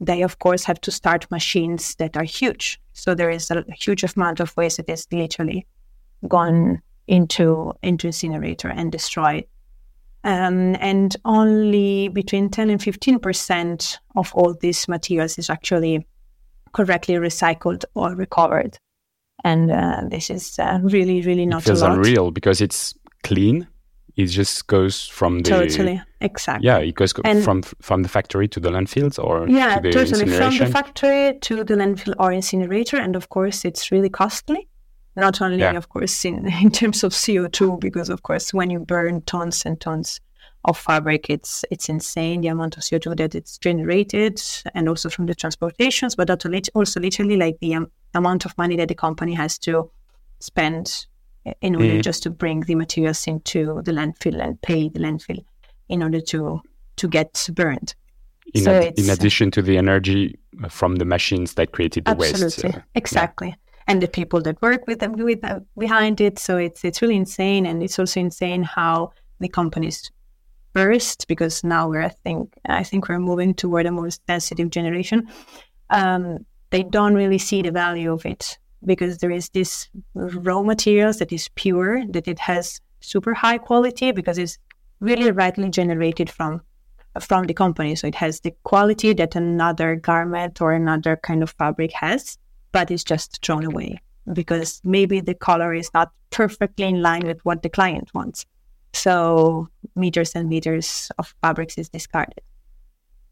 they 0.00 0.22
of 0.22 0.38
course 0.38 0.64
have 0.64 0.80
to 0.82 0.90
start 0.90 1.30
machines 1.30 1.94
that 1.96 2.16
are 2.16 2.24
huge. 2.24 2.80
So 2.92 3.14
there 3.14 3.30
is 3.30 3.50
a 3.50 3.64
huge 3.72 4.04
amount 4.04 4.40
of 4.40 4.56
waste 4.56 4.78
that 4.78 4.88
is 4.88 5.06
literally 5.12 5.66
gone 6.28 6.82
into 7.06 7.72
into 7.82 8.08
incinerator 8.08 8.68
and 8.68 8.90
destroyed. 8.92 9.44
Um, 10.24 10.76
and 10.80 11.16
only 11.24 12.08
between 12.08 12.50
10 12.50 12.70
and 12.70 12.82
15 12.82 13.20
percent 13.20 13.98
of 14.16 14.34
all 14.34 14.54
these 14.54 14.88
materials 14.88 15.38
is 15.38 15.50
actually 15.50 16.06
correctly 16.72 17.14
recycled 17.14 17.84
or 17.94 18.14
recovered. 18.14 18.78
And 19.44 19.70
uh, 19.70 20.02
this 20.08 20.30
is 20.30 20.58
uh, 20.58 20.80
really, 20.82 21.22
really 21.22 21.46
not 21.46 21.62
it 21.62 21.66
feels 21.66 21.82
unreal 21.82 22.32
because 22.32 22.60
it's 22.60 22.94
clean 23.22 23.68
it 24.16 24.26
just 24.26 24.66
goes 24.66 25.06
from 25.06 25.40
the 25.40 25.50
totally. 25.50 26.02
Exactly. 26.20 26.66
Yeah 26.66 26.78
it 26.78 26.94
goes 26.94 27.12
and 27.24 27.44
from 27.44 27.62
from 27.62 28.02
the 28.02 28.08
factory 28.08 28.48
to 28.48 28.60
the 28.60 28.70
landfills 28.70 29.22
or 29.22 29.46
yeah 29.48 29.78
to 29.78 29.92
totally. 29.92 30.26
From 30.26 30.56
the 30.56 30.66
factory 30.66 31.38
to 31.42 31.64
the 31.64 31.74
landfill 31.74 32.14
or 32.18 32.32
incinerator. 32.32 32.96
And 32.96 33.14
of 33.14 33.28
course 33.28 33.64
it's 33.64 33.92
really 33.92 34.08
costly. 34.08 34.68
Not 35.16 35.40
only 35.40 35.58
yeah. 35.58 35.76
of 35.76 35.88
course 35.90 36.24
in 36.24 36.46
in 36.62 36.70
terms 36.70 37.04
of 37.04 37.12
co2 37.12 37.78
because 37.80 38.08
of 38.08 38.22
course 38.22 38.54
when 38.54 38.70
you 38.70 38.80
burn 38.80 39.22
tons 39.22 39.64
and 39.66 39.78
tons 39.80 40.20
of 40.64 40.76
fabric 40.76 41.30
it's 41.30 41.64
it's 41.70 41.88
insane 41.88 42.40
the 42.40 42.48
amount 42.48 42.76
of 42.76 42.82
co2 42.82 43.16
that 43.16 43.34
it's 43.34 43.56
generated 43.58 44.42
and 44.74 44.88
also 44.88 45.08
from 45.08 45.26
the 45.26 45.34
transportations 45.34 46.16
but 46.16 46.28
also 46.74 47.00
literally 47.00 47.36
like 47.36 47.56
the 47.60 47.74
um, 47.74 47.90
amount 48.14 48.44
of 48.44 48.56
money 48.58 48.76
that 48.76 48.88
the 48.88 48.94
company 48.94 49.32
has 49.32 49.58
to 49.58 49.88
spend 50.40 51.06
in 51.60 51.76
order 51.76 51.98
mm. 51.98 52.02
just 52.02 52.22
to 52.24 52.30
bring 52.30 52.60
the 52.60 52.74
materials 52.74 53.26
into 53.26 53.82
the 53.82 53.92
landfill 53.92 54.42
and 54.42 54.60
pay 54.62 54.88
the 54.88 55.00
landfill 55.00 55.44
in 55.88 56.02
order 56.02 56.20
to 56.20 56.60
to 56.96 57.08
get 57.08 57.48
burned. 57.52 57.94
in, 58.54 58.64
So 58.64 58.72
ad- 58.72 58.98
in 58.98 59.10
addition 59.10 59.50
to 59.52 59.62
the 59.62 59.76
energy 59.76 60.38
from 60.70 60.96
the 60.96 61.04
machines 61.04 61.54
that 61.54 61.72
created 61.72 62.06
the 62.06 62.14
waste. 62.14 62.42
Absolutely, 62.42 62.80
uh, 62.80 62.84
exactly. 62.94 63.54
And 63.86 64.02
the 64.02 64.08
people 64.08 64.40
that 64.42 64.60
work 64.62 64.86
with 64.86 64.98
them 65.00 65.12
with 65.12 65.44
uh, 65.44 65.60
behind 65.78 66.20
it. 66.20 66.38
So 66.38 66.56
it's 66.56 66.84
it's 66.84 67.02
really 67.02 67.16
insane, 67.16 67.66
and 67.66 67.82
it's 67.82 67.98
also 67.98 68.20
insane 68.20 68.62
how 68.62 69.12
the 69.40 69.48
companies 69.48 70.10
first 70.74 71.28
because 71.28 71.62
now 71.62 71.88
we're 71.88 72.02
I 72.02 72.08
think 72.08 72.54
I 72.66 72.82
think 72.82 73.08
we're 73.08 73.18
moving 73.18 73.54
toward 73.54 73.86
a 73.86 73.92
more 73.92 74.10
sensitive 74.10 74.70
generation. 74.70 75.28
Um, 75.90 76.46
they 76.70 76.82
don't 76.82 77.14
really 77.14 77.38
see 77.38 77.62
the 77.62 77.70
value 77.70 78.12
of 78.12 78.26
it 78.26 78.58
because 78.86 79.18
there 79.18 79.30
is 79.30 79.48
this 79.50 79.88
raw 80.14 80.62
materials 80.62 81.18
that 81.18 81.32
is 81.32 81.48
pure, 81.56 82.06
that 82.10 82.28
it 82.28 82.38
has 82.38 82.80
super 83.00 83.34
high 83.34 83.58
quality 83.58 84.12
because 84.12 84.38
it's 84.38 84.58
really 85.00 85.30
rightly 85.30 85.68
generated 85.68 86.30
from 86.30 86.62
from 87.20 87.44
the 87.44 87.54
company. 87.54 87.94
So 87.96 88.06
it 88.06 88.14
has 88.16 88.40
the 88.40 88.54
quality 88.64 89.12
that 89.14 89.36
another 89.36 89.96
garment 89.96 90.60
or 90.60 90.72
another 90.72 91.16
kind 91.16 91.42
of 91.42 91.50
fabric 91.50 91.92
has, 91.92 92.38
but 92.72 92.90
it's 92.90 93.04
just 93.04 93.44
thrown 93.44 93.64
away 93.64 94.00
because 94.32 94.80
maybe 94.84 95.20
the 95.20 95.34
color 95.34 95.72
is 95.72 95.90
not 95.94 96.12
perfectly 96.30 96.86
in 96.86 97.02
line 97.02 97.26
with 97.26 97.42
what 97.44 97.62
the 97.62 97.68
client 97.68 98.10
wants. 98.12 98.44
So 98.92 99.68
meters 99.94 100.34
and 100.34 100.48
meters 100.48 101.10
of 101.18 101.34
fabrics 101.42 101.78
is 101.78 101.88
discarded. 101.88 102.40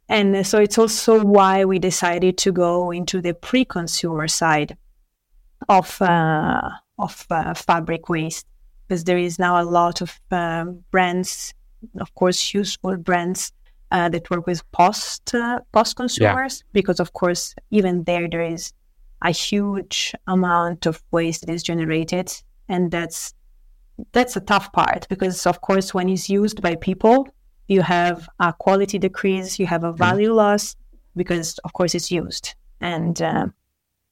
And 0.08 0.46
so 0.46 0.60
it's 0.60 0.78
also 0.78 1.24
why 1.24 1.64
we 1.64 1.78
decided 1.78 2.36
to 2.38 2.52
go 2.52 2.90
into 2.90 3.20
the 3.22 3.34
pre-consumer 3.34 4.28
side 4.28 4.76
of 5.68 6.00
uh, 6.00 6.70
of 6.98 7.26
uh, 7.30 7.54
fabric 7.54 8.08
waste 8.08 8.46
because 8.86 9.04
there 9.04 9.18
is 9.18 9.38
now 9.38 9.60
a 9.60 9.64
lot 9.64 10.00
of 10.00 10.20
um, 10.30 10.84
brands, 10.90 11.54
of 12.00 12.14
course, 12.14 12.54
useful 12.54 12.96
brands 12.96 13.52
uh, 13.90 14.08
that 14.08 14.28
work 14.30 14.46
with 14.46 14.70
post 14.72 15.34
uh, 15.34 15.60
post 15.72 15.96
consumers 15.96 16.62
because, 16.72 17.00
of 17.00 17.12
course, 17.12 17.54
even 17.70 18.04
there 18.04 18.28
there 18.28 18.42
is 18.42 18.72
a 19.22 19.30
huge 19.30 20.14
amount 20.26 20.86
of 20.86 21.02
waste 21.10 21.46
that 21.46 21.52
is 21.52 21.62
generated, 21.62 22.30
and 22.68 22.90
that's 22.90 23.34
that's 24.12 24.36
a 24.36 24.40
tough 24.40 24.72
part 24.72 25.06
because, 25.08 25.46
of 25.46 25.60
course, 25.60 25.94
when 25.94 26.08
it's 26.08 26.28
used 26.28 26.60
by 26.60 26.74
people, 26.74 27.28
you 27.68 27.80
have 27.82 28.28
a 28.40 28.52
quality 28.52 28.98
decrease, 28.98 29.58
you 29.58 29.66
have 29.66 29.84
a 29.84 29.92
value 29.92 30.32
loss 30.32 30.76
because, 31.16 31.58
of 31.58 31.72
course, 31.72 31.94
it's 31.94 32.10
used. 32.10 32.54
And 32.80 33.20
uh, 33.22 33.46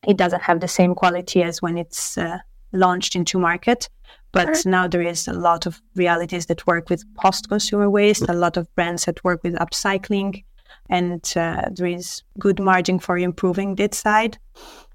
it 0.07 0.17
doesn't 0.17 0.43
have 0.43 0.61
the 0.61 0.69
same 0.69 0.95
quality 0.95 1.43
as 1.43 1.63
when 1.63 1.79
it's 1.79 2.19
uh, 2.19 2.39
launched 2.73 3.15
into 3.17 3.39
market. 3.39 3.89
But 4.33 4.65
now 4.65 4.89
there 4.89 5.03
is 5.03 5.29
a 5.29 5.35
lot 5.35 5.67
of 5.67 5.83
realities 5.95 6.47
that 6.47 6.67
work 6.67 6.89
with 6.89 7.05
post-consumer 7.17 7.91
waste, 7.91 8.29
a 8.29 8.33
lot 8.33 8.57
of 8.57 8.75
brands 8.75 9.05
that 9.05 9.23
work 9.23 9.43
with 9.43 9.55
upcycling, 9.57 10.45
and 10.89 11.21
uh, 11.37 11.69
there 11.71 11.87
is 11.87 12.23
good 12.39 12.59
margin 12.59 12.99
for 12.99 13.19
improving 13.19 13.75
that 13.77 13.95
side, 13.95 14.39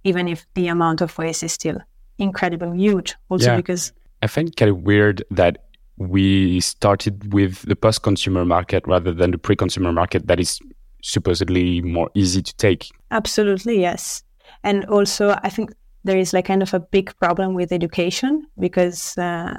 even 0.03 0.27
if 0.27 0.47
the 0.55 0.67
amount 0.67 1.01
of 1.01 1.15
waste 1.19 1.43
is 1.43 1.53
still 1.53 1.77
incredibly 2.17 2.77
huge. 2.79 3.15
Also 3.29 3.51
Yeah. 3.51 3.57
because 3.57 3.93
I 4.23 4.27
find 4.27 4.47
it 4.49 4.55
kind 4.55 4.71
of 4.71 4.81
weird 4.81 5.23
that 5.29 5.65
we 5.97 6.59
started 6.61 7.31
with 7.31 7.61
the 7.61 7.75
post 7.75 8.01
consumer 8.01 8.43
market 8.43 8.83
rather 8.87 9.13
than 9.13 9.31
the 9.31 9.37
pre 9.37 9.55
consumer 9.55 9.91
market 9.91 10.27
that 10.27 10.39
is 10.39 10.59
supposedly 11.03 11.81
more 11.81 12.09
easy 12.15 12.41
to 12.41 12.55
take. 12.55 12.89
Absolutely, 13.11 13.79
yes. 13.79 14.23
And 14.67 14.83
also, 14.87 15.39
I 15.43 15.49
think 15.49 15.71
there 16.03 16.17
is 16.17 16.33
like 16.33 16.43
kind 16.43 16.61
of 16.61 16.73
a 16.73 16.81
big 16.81 17.17
problem 17.19 17.53
with 17.53 17.71
education 17.71 18.45
because 18.59 19.17
uh, 19.17 19.57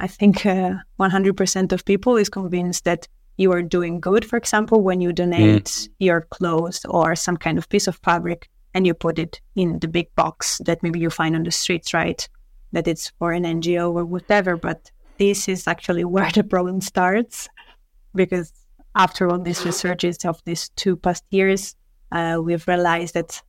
I 0.00 0.08
think 0.08 0.44
uh, 0.44 0.74
100% 0.98 1.72
of 1.72 1.84
people 1.84 2.16
is 2.16 2.28
convinced 2.28 2.82
that 2.84 3.06
you 3.36 3.52
are 3.52 3.62
doing 3.62 4.00
good, 4.00 4.24
for 4.24 4.36
example, 4.36 4.82
when 4.82 5.00
you 5.00 5.12
donate 5.12 5.88
your 6.00 6.22
clothes 6.22 6.84
or 6.86 7.14
some 7.14 7.36
kind 7.36 7.56
of 7.56 7.68
piece 7.68 7.86
of 7.86 8.00
fabric 8.02 8.48
and 8.74 8.84
you 8.84 8.94
put 8.94 9.20
it 9.20 9.40
in 9.54 9.78
the 9.78 9.86
big 9.86 10.12
box 10.16 10.60
that 10.64 10.82
maybe 10.82 10.98
you 10.98 11.08
find 11.08 11.36
on 11.36 11.44
the 11.44 11.52
streets, 11.52 11.94
right? 11.94 12.28
That 12.72 12.88
it's 12.88 13.12
for 13.20 13.30
an 13.30 13.44
NGO 13.44 13.94
or 13.94 14.04
whatever. 14.04 14.56
But 14.56 14.90
this 15.18 15.48
is 15.48 15.68
actually 15.68 16.04
where 16.14 16.32
the 16.32 16.42
problem 16.42 16.80
starts 16.80 17.48
because 18.12 18.52
after 18.96 19.30
all 19.30 19.38
these 19.38 19.64
researches 19.64 20.24
of 20.24 20.42
these 20.44 20.70
two 20.70 20.96
past 20.96 21.22
years, 21.30 21.76
uh, 22.10 22.40
we've 22.42 22.66
realized 22.66 23.14
that 23.14 23.40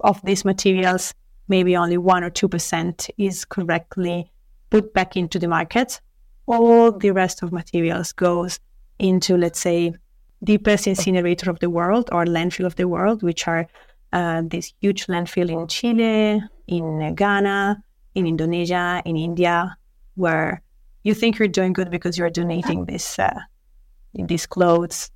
of 0.00 0.20
these 0.22 0.44
materials, 0.44 1.14
maybe 1.48 1.76
only 1.76 1.98
one 1.98 2.24
or 2.24 2.30
two 2.30 2.48
percent 2.48 3.08
is 3.18 3.44
correctly 3.44 4.30
put 4.70 4.92
back 4.92 5.16
into 5.16 5.38
the 5.38 5.48
market. 5.48 6.00
All 6.46 6.92
the 6.92 7.10
rest 7.10 7.42
of 7.42 7.52
materials 7.52 8.12
goes 8.12 8.60
into, 8.98 9.36
let's 9.36 9.60
say, 9.60 9.94
deepest 10.44 10.86
incinerator 10.86 11.50
of 11.50 11.58
the 11.60 11.70
world 11.70 12.08
or 12.12 12.24
landfill 12.24 12.66
of 12.66 12.76
the 12.76 12.88
world, 12.88 13.22
which 13.22 13.48
are 13.48 13.66
uh, 14.12 14.42
this 14.46 14.72
huge 14.80 15.06
landfill 15.06 15.50
in 15.50 15.66
Chile, 15.66 16.42
in 16.66 17.14
Ghana, 17.14 17.82
in 18.14 18.26
Indonesia, 18.26 19.02
in 19.04 19.16
India, 19.16 19.76
where 20.14 20.62
you 21.02 21.14
think 21.14 21.38
you're 21.38 21.48
doing 21.48 21.72
good 21.72 21.90
because 21.90 22.18
you're 22.18 22.30
donating 22.30 22.84
this 22.86 23.18
uh, 23.18 23.38
these 24.14 24.46
clothes 24.46 25.10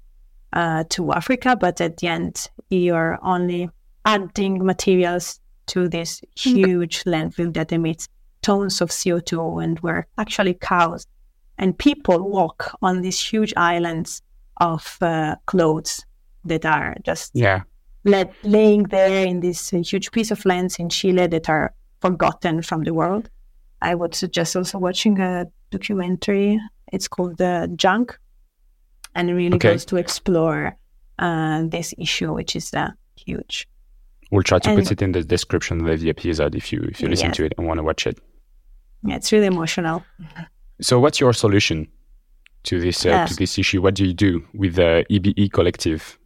uh, 0.52 0.84
to 0.90 1.12
Africa, 1.12 1.56
but 1.56 1.80
at 1.80 1.96
the 1.98 2.06
end 2.06 2.48
you're 2.68 3.18
only 3.22 3.70
adding 4.04 4.64
materials 4.64 5.40
to 5.66 5.88
this 5.88 6.20
huge 6.36 7.04
landfill 7.04 7.52
that 7.54 7.72
emits 7.72 8.08
tons 8.42 8.80
of 8.80 8.90
CO2 8.90 9.62
and 9.62 9.78
where 9.80 10.06
actually 10.18 10.54
cows 10.54 11.06
and 11.58 11.76
people 11.78 12.28
walk 12.30 12.74
on 12.82 13.02
these 13.02 13.20
huge 13.20 13.52
islands 13.56 14.22
of 14.56 14.96
uh, 15.02 15.36
clothes 15.46 16.04
that 16.44 16.64
are 16.64 16.96
just 17.02 17.32
Yeah. 17.34 17.62
let, 18.04 18.32
laying 18.42 18.84
there 18.84 19.26
in 19.26 19.40
this 19.40 19.72
uh, 19.72 19.78
huge 19.78 20.10
piece 20.10 20.30
of 20.30 20.44
lands 20.46 20.78
in 20.78 20.88
Chile 20.88 21.26
that 21.26 21.48
are 21.50 21.74
forgotten 22.00 22.62
from 22.62 22.84
the 22.84 22.94
world. 22.94 23.28
I 23.82 23.94
would 23.94 24.14
suggest 24.14 24.56
also 24.56 24.78
watching 24.78 25.20
a 25.20 25.46
documentary. 25.70 26.58
It's 26.92 27.08
called 27.08 27.36
The 27.36 27.70
Junk, 27.76 28.18
and 29.14 29.28
it 29.30 29.34
really 29.34 29.56
Okay. 29.56 29.72
goes 29.72 29.84
to 29.86 29.96
explore 29.96 30.76
uh, 31.18 31.64
this 31.68 31.92
issue, 31.98 32.32
which 32.32 32.56
is 32.56 32.72
uh, 32.72 32.90
huge. 33.16 33.68
We'll 34.30 34.42
try 34.44 34.58
to 34.60 34.70
And- 34.70 34.78
put 34.78 34.90
it 34.92 35.02
in 35.02 35.12
the 35.12 35.22
description 35.22 35.86
of 35.88 36.00
the 36.00 36.08
episode 36.10 36.54
if 36.54 36.72
you 36.72 36.80
if 36.90 37.00
you 37.00 37.08
listen 37.08 37.28
Yes. 37.28 37.36
to 37.36 37.44
it 37.46 37.52
and 37.58 37.66
want 37.66 37.78
to 37.78 37.84
watch 37.84 38.06
it. 38.06 38.18
Yeah, 39.02 39.16
it's 39.16 39.32
really 39.32 39.46
emotional. 39.46 40.02
So, 40.82 40.98
what's 40.98 41.20
your 41.20 41.34
solution 41.34 41.88
to 42.62 42.80
this 42.80 43.04
uh, 43.04 43.10
Yeah. 43.10 43.26
to 43.26 43.34
this 43.36 43.58
issue? 43.58 43.82
What 43.82 43.94
do 43.94 44.04
you 44.06 44.14
do 44.14 44.42
with 44.54 44.76
the 44.76 45.04
EBE 45.10 45.50
collective? 45.52 46.18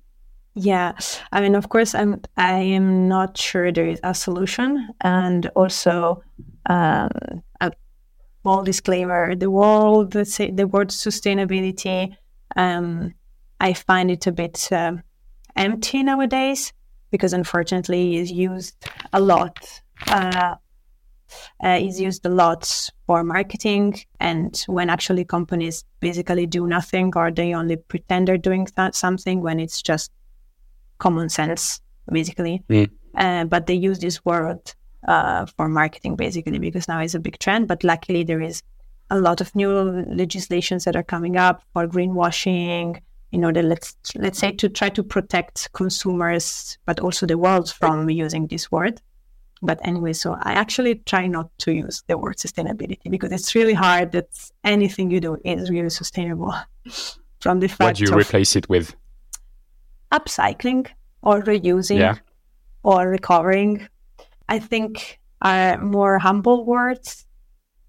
Yeah, 0.54 0.92
I 1.32 1.40
mean, 1.40 1.56
of 1.56 1.68
course, 1.68 1.92
I'm. 1.92 2.20
I 2.36 2.60
am 2.60 3.08
not 3.08 3.36
sure 3.36 3.72
there 3.72 3.88
is 3.88 3.98
a 4.04 4.14
solution, 4.14 4.90
and 5.00 5.46
also, 5.56 6.22
um, 6.70 7.10
a 7.60 7.72
small 8.42 8.62
disclaimer: 8.62 9.34
the 9.34 9.50
world, 9.50 10.12
the 10.12 10.68
word 10.70 10.90
sustainability, 10.90 12.14
um, 12.54 13.12
I 13.58 13.72
find 13.72 14.08
it 14.10 14.26
a 14.28 14.32
bit 14.32 14.68
um, 14.70 15.02
empty 15.56 16.04
nowadays 16.04 16.72
because, 17.14 17.32
unfortunately, 17.32 18.16
is 18.16 18.32
used 18.32 18.74
a 19.12 19.20
lot. 19.20 19.56
Uh, 20.08 20.56
uh, 21.64 21.78
is 21.80 22.00
used 22.00 22.26
a 22.26 22.28
lot 22.28 22.90
for 23.06 23.22
marketing, 23.22 23.94
and 24.18 24.64
when 24.66 24.90
actually 24.90 25.24
companies 25.24 25.84
basically 26.00 26.44
do 26.46 26.66
nothing 26.66 27.12
or 27.14 27.30
they 27.30 27.54
only 27.54 27.76
pretend 27.76 28.26
they're 28.26 28.46
doing 28.50 28.66
that 28.74 28.96
something 28.96 29.40
when 29.40 29.60
it's 29.60 29.80
just 29.80 30.10
common 30.98 31.28
sense, 31.28 31.80
basically. 32.10 32.64
Mm. 32.68 32.90
Uh, 33.16 33.44
but 33.44 33.66
they 33.68 33.74
use 33.74 34.00
this 34.00 34.24
word 34.24 34.60
uh, 35.06 35.46
for 35.56 35.68
marketing, 35.68 36.16
basically, 36.16 36.58
because 36.58 36.88
now 36.88 36.98
it's 36.98 37.14
a 37.14 37.20
big 37.20 37.38
trend. 37.38 37.68
But 37.68 37.84
luckily, 37.84 38.24
there 38.24 38.42
is 38.42 38.62
a 39.10 39.20
lot 39.20 39.40
of 39.40 39.54
new 39.54 39.72
legislations 40.22 40.84
that 40.84 40.96
are 40.96 41.08
coming 41.14 41.36
up 41.36 41.62
for 41.72 41.86
greenwashing 41.86 43.00
in 43.34 43.44
order, 43.44 43.62
let's 43.62 43.96
let's 44.14 44.38
say, 44.38 44.52
to 44.52 44.68
try 44.68 44.88
to 44.90 45.02
protect 45.02 45.72
consumers, 45.72 46.78
but 46.86 47.00
also 47.00 47.26
the 47.26 47.36
world 47.36 47.68
from 47.72 48.08
using 48.08 48.46
this 48.46 48.70
word. 48.70 49.00
But 49.60 49.80
anyway, 49.82 50.12
so 50.12 50.36
I 50.40 50.52
actually 50.52 50.96
try 51.12 51.26
not 51.26 51.48
to 51.64 51.72
use 51.72 52.04
the 52.06 52.16
word 52.16 52.36
sustainability 52.36 53.10
because 53.10 53.32
it's 53.32 53.54
really 53.54 53.74
hard 53.74 54.12
that 54.12 54.28
anything 54.62 55.10
you 55.10 55.20
do 55.20 55.36
is 55.44 55.70
really 55.70 55.90
sustainable. 55.90 56.54
From 57.40 57.60
the 57.60 57.68
fact 57.68 57.80
What 57.82 57.96
do 57.96 58.04
you 58.04 58.14
replace 58.18 58.56
it 58.56 58.68
with? 58.68 58.94
upcycling 60.12 60.86
or 61.22 61.42
reusing 61.42 61.98
Yeah. 61.98 62.16
or 62.84 63.08
recovering, 63.08 63.88
I 64.48 64.58
think 64.60 65.18
are 65.42 65.76
more 65.78 66.18
humble 66.18 66.64
words 66.64 67.26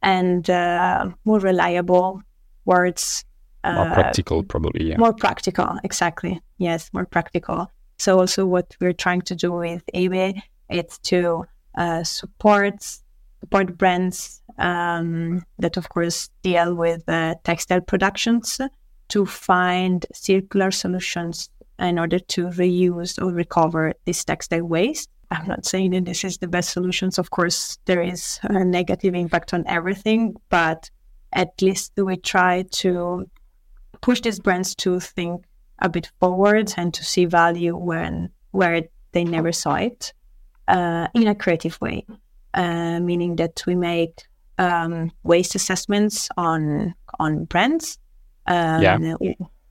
and 0.02 0.50
uh, 0.50 1.12
more 1.24 1.40
reliable 1.40 2.22
words. 2.66 3.25
More 3.74 3.88
uh, 3.88 3.93
practical, 3.93 4.43
probably. 4.43 4.89
Yeah. 4.89 4.98
more 4.98 5.13
practical, 5.13 5.77
exactly. 5.84 6.41
Yes, 6.57 6.89
more 6.93 7.05
practical. 7.05 7.72
So 7.98 8.19
also 8.19 8.45
what 8.45 8.75
we're 8.79 8.93
trying 8.93 9.22
to 9.24 9.36
do 9.36 9.51
with 9.51 9.84
EBE, 9.93 10.41
it's 10.69 10.98
to 11.00 11.45
uh, 11.77 12.03
support 12.03 12.84
support 13.39 13.77
brands 13.77 14.41
um, 14.57 15.45
that, 15.60 15.77
of 15.77 15.89
course, 15.89 16.29
deal 16.41 16.74
with 16.74 17.07
uh, 17.07 17.36
textile 17.43 17.81
productions 17.81 18.60
to 19.10 19.25
find 19.25 20.05
circular 20.13 20.72
solutions 20.72 21.50
in 21.77 22.00
order 22.00 22.17
to 22.17 22.48
reuse 22.48 23.22
or 23.22 23.31
recover 23.31 23.93
this 24.05 24.24
textile 24.24 24.63
waste. 24.63 25.10
I'm 25.29 25.48
not 25.48 25.65
saying 25.65 25.91
that 25.91 26.05
this 26.05 26.24
is 26.24 26.38
the 26.38 26.48
best 26.48 26.72
solutions. 26.72 27.19
Of 27.19 27.29
course, 27.29 27.77
there 27.86 28.01
is 28.01 28.39
a 28.43 28.63
negative 28.63 29.13
impact 29.13 29.53
on 29.53 29.63
everything, 29.67 30.36
but 30.50 30.89
at 31.34 31.62
least 31.62 31.91
we 31.98 32.17
try 32.17 32.63
to 32.72 33.29
push 34.06 34.22
these 34.22 34.40
brands 34.40 34.76
to 34.76 35.00
think 35.00 35.44
a 35.80 35.90
bit 35.90 36.12
forward 36.20 36.72
and 36.78 36.94
to 36.94 37.04
see 37.04 37.26
value 37.26 37.76
when 37.76 38.30
where 38.52 38.84
they 39.14 39.24
never 39.24 39.52
saw 39.52 39.76
it 39.76 40.14
uh, 40.68 41.08
in 41.16 41.28
a 41.28 41.34
creative 41.34 41.82
way, 41.82 42.06
uh, 42.54 43.00
meaning 43.00 43.36
that 43.36 43.64
we 43.66 43.74
make 43.76 44.28
um, 44.60 45.12
waste 45.24 45.56
assessments 45.56 46.30
on 46.38 46.94
on 47.20 47.46
brands. 47.46 47.98
Um, 48.46 48.82
yeah. 48.82 48.98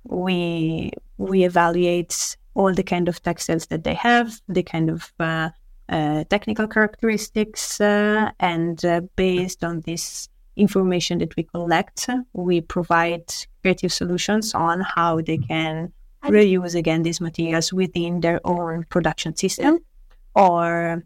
We 0.03 0.91
we 1.17 1.45
evaluate 1.45 2.37
all 2.55 2.75
the 2.75 2.83
kind 2.83 3.09
of 3.09 3.23
textiles 3.23 3.67
that 3.67 3.85
they 3.85 3.95
have, 3.95 4.41
the 4.49 4.65
kind 4.65 4.91
of 4.91 5.13
uh, 5.21 5.51
uh, 5.89 6.25
technical 6.25 6.67
characteristics, 6.67 7.81
uh, 7.81 8.33
and 8.41 8.85
uh, 8.85 9.01
based 9.15 9.63
on 9.63 9.83
this 9.83 10.29
information 10.57 11.19
that 11.19 11.37
we 11.37 11.43
collect, 11.43 12.09
we 12.33 12.61
provide 12.61 13.25
creative 13.63 13.93
solutions 13.93 14.55
on 14.55 14.81
how 14.81 15.21
they 15.21 15.39
can 15.39 15.93
reuse 16.25 16.75
again 16.75 17.03
these 17.03 17.21
materials 17.21 17.73
within 17.73 18.21
their 18.21 18.41
own 18.45 18.85
production 18.89 19.37
system 19.37 19.79
or 20.35 21.03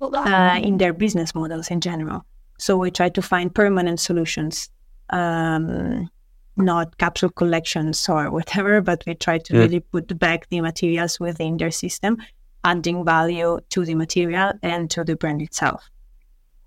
uh, 0.00 0.60
in 0.62 0.78
their 0.78 0.92
business 0.92 1.34
models 1.34 1.70
in 1.70 1.80
general. 1.80 2.24
So 2.58 2.76
we 2.76 2.90
try 2.90 3.08
to 3.10 3.22
find 3.22 3.54
permanent 3.54 4.00
solutions, 4.00 4.70
um, 5.10 6.10
not 6.56 6.96
capsule 6.98 7.30
collections 7.30 8.08
or 8.08 8.30
whatever, 8.30 8.80
but 8.80 9.04
we 9.06 9.14
try 9.14 9.38
to 9.38 9.54
yeah. 9.54 9.60
really 9.60 9.80
put 9.80 10.18
back 10.18 10.48
the 10.48 10.60
materials 10.60 11.20
within 11.20 11.58
their 11.58 11.70
system, 11.70 12.16
adding 12.64 13.04
value 13.04 13.58
to 13.70 13.84
the 13.84 13.94
material 13.94 14.52
and 14.62 14.90
to 14.90 15.04
the 15.04 15.16
brand 15.16 15.42
itself. 15.42 15.90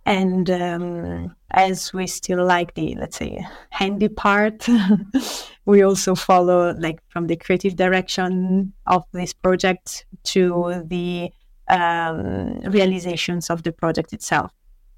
And 0.09 0.49
um, 0.49 1.35
as 1.51 1.93
we 1.93 2.07
still 2.07 2.43
like 2.43 2.73
the, 2.73 2.95
let's 2.95 3.17
say, 3.17 3.45
handy 3.69 4.09
part, 4.09 4.67
we 5.65 5.83
also 5.83 6.15
follow 6.15 6.73
like 6.79 6.99
from 7.09 7.27
the 7.27 7.35
creative 7.35 7.75
direction 7.75 8.73
of 8.87 9.03
this 9.11 9.33
project 9.33 10.07
to 10.23 10.83
the 10.87 11.29
um, 11.67 12.59
realizations 12.61 13.51
of 13.51 13.61
the 13.61 13.71
project 13.71 14.11
itself. 14.11 14.51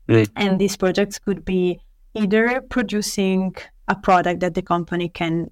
Mm. 0.08 0.30
And 0.38 0.60
these 0.60 0.78
projects 0.78 1.20
could 1.20 1.44
be 1.44 1.82
either 2.14 2.62
producing 2.62 3.54
a 3.90 3.96
product 3.96 4.40
that 4.40 4.54
the 4.54 4.62
company 4.62 5.10
can 5.10 5.52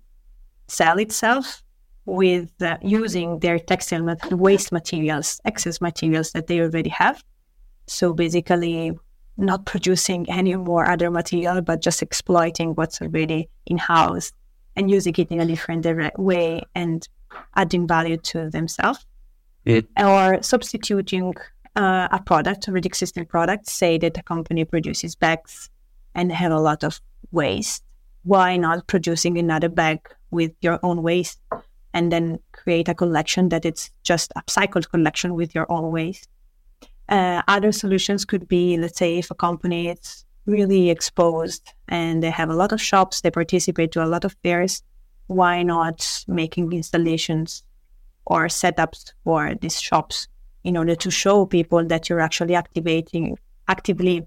sell 0.69 0.99
itself 0.99 1.63
with 2.05 2.49
uh, 2.61 2.77
using 2.81 3.39
their 3.39 3.59
textile 3.59 4.03
mat- 4.03 4.31
waste 4.31 4.71
materials, 4.71 5.41
excess 5.43 5.81
materials 5.81 6.31
that 6.31 6.47
they 6.47 6.61
already 6.61 6.91
have. 6.91 7.21
So 7.87 8.13
basically, 8.13 8.97
not 9.39 9.65
producing 9.65 10.29
any 10.29 10.55
more 10.55 10.89
other 10.89 11.09
material, 11.09 11.61
but 11.61 11.81
just 11.81 12.01
exploiting 12.01 12.75
what's 12.75 13.01
already 13.01 13.49
in 13.65 13.77
house 13.77 14.31
and 14.75 14.89
using 14.91 15.15
it 15.17 15.31
in 15.31 15.39
a 15.39 15.45
different 15.45 15.85
way 16.19 16.63
and 16.75 17.07
adding 17.55 17.87
value 17.87 18.17
to 18.17 18.49
themselves. 18.49 19.05
It- 19.65 19.87
or 19.97 20.41
substituting 20.41 21.35
uh, 21.75 22.07
a 22.11 22.21
product, 22.25 22.67
already 22.67 22.87
existing 22.87 23.25
product, 23.25 23.67
say 23.67 23.97
that 23.97 24.17
a 24.17 24.23
company 24.23 24.65
produces 24.65 25.15
bags 25.15 25.69
and 26.15 26.31
have 26.31 26.51
a 26.51 26.59
lot 26.59 26.83
of 26.83 26.99
waste. 27.31 27.83
Why 28.23 28.57
not 28.57 28.87
producing 28.87 29.37
another 29.37 29.69
bag 29.69 29.99
with 30.31 30.51
your 30.61 30.79
own 30.83 31.03
waste 31.03 31.39
and 31.93 32.11
then 32.11 32.39
create 32.51 32.89
a 32.89 32.93
collection 32.93 33.49
that 33.49 33.65
it's 33.65 33.91
just 34.03 34.31
a 34.35 34.41
upcycled 34.41 34.89
collection 34.89 35.35
with 35.35 35.55
your 35.55 35.71
own 35.71 35.91
waste? 35.91 36.27
Uh, 37.09 37.41
other 37.47 37.71
solutions 37.71 38.23
could 38.23 38.47
be, 38.47 38.77
let's 38.77 38.99
say, 38.99 39.17
if 39.17 39.31
a 39.31 39.35
company 39.35 39.89
is 39.89 40.25
really 40.45 40.89
exposed 40.91 41.73
and 41.87 42.21
they 42.21 42.29
have 42.29 42.49
a 42.49 42.55
lot 42.55 42.71
of 42.71 42.79
shops, 42.79 43.21
they 43.21 43.31
participate 43.31 43.91
to 43.91 44.03
a 44.03 44.05
lot 44.05 44.23
of 44.23 44.35
fairs, 44.43 44.83
why 45.27 45.63
not 45.63 46.23
making 46.27 46.71
installations 46.71 47.63
or 48.25 48.45
setups 48.45 49.13
for 49.23 49.55
these 49.55 49.81
shops 49.81 50.27
in 50.63 50.77
order 50.77 50.95
to 50.95 51.09
show 51.09 51.45
people 51.45 51.83
that 51.85 52.09
you're 52.09 52.19
actually 52.19 52.53
activating, 52.53 53.37
actively 53.67 54.25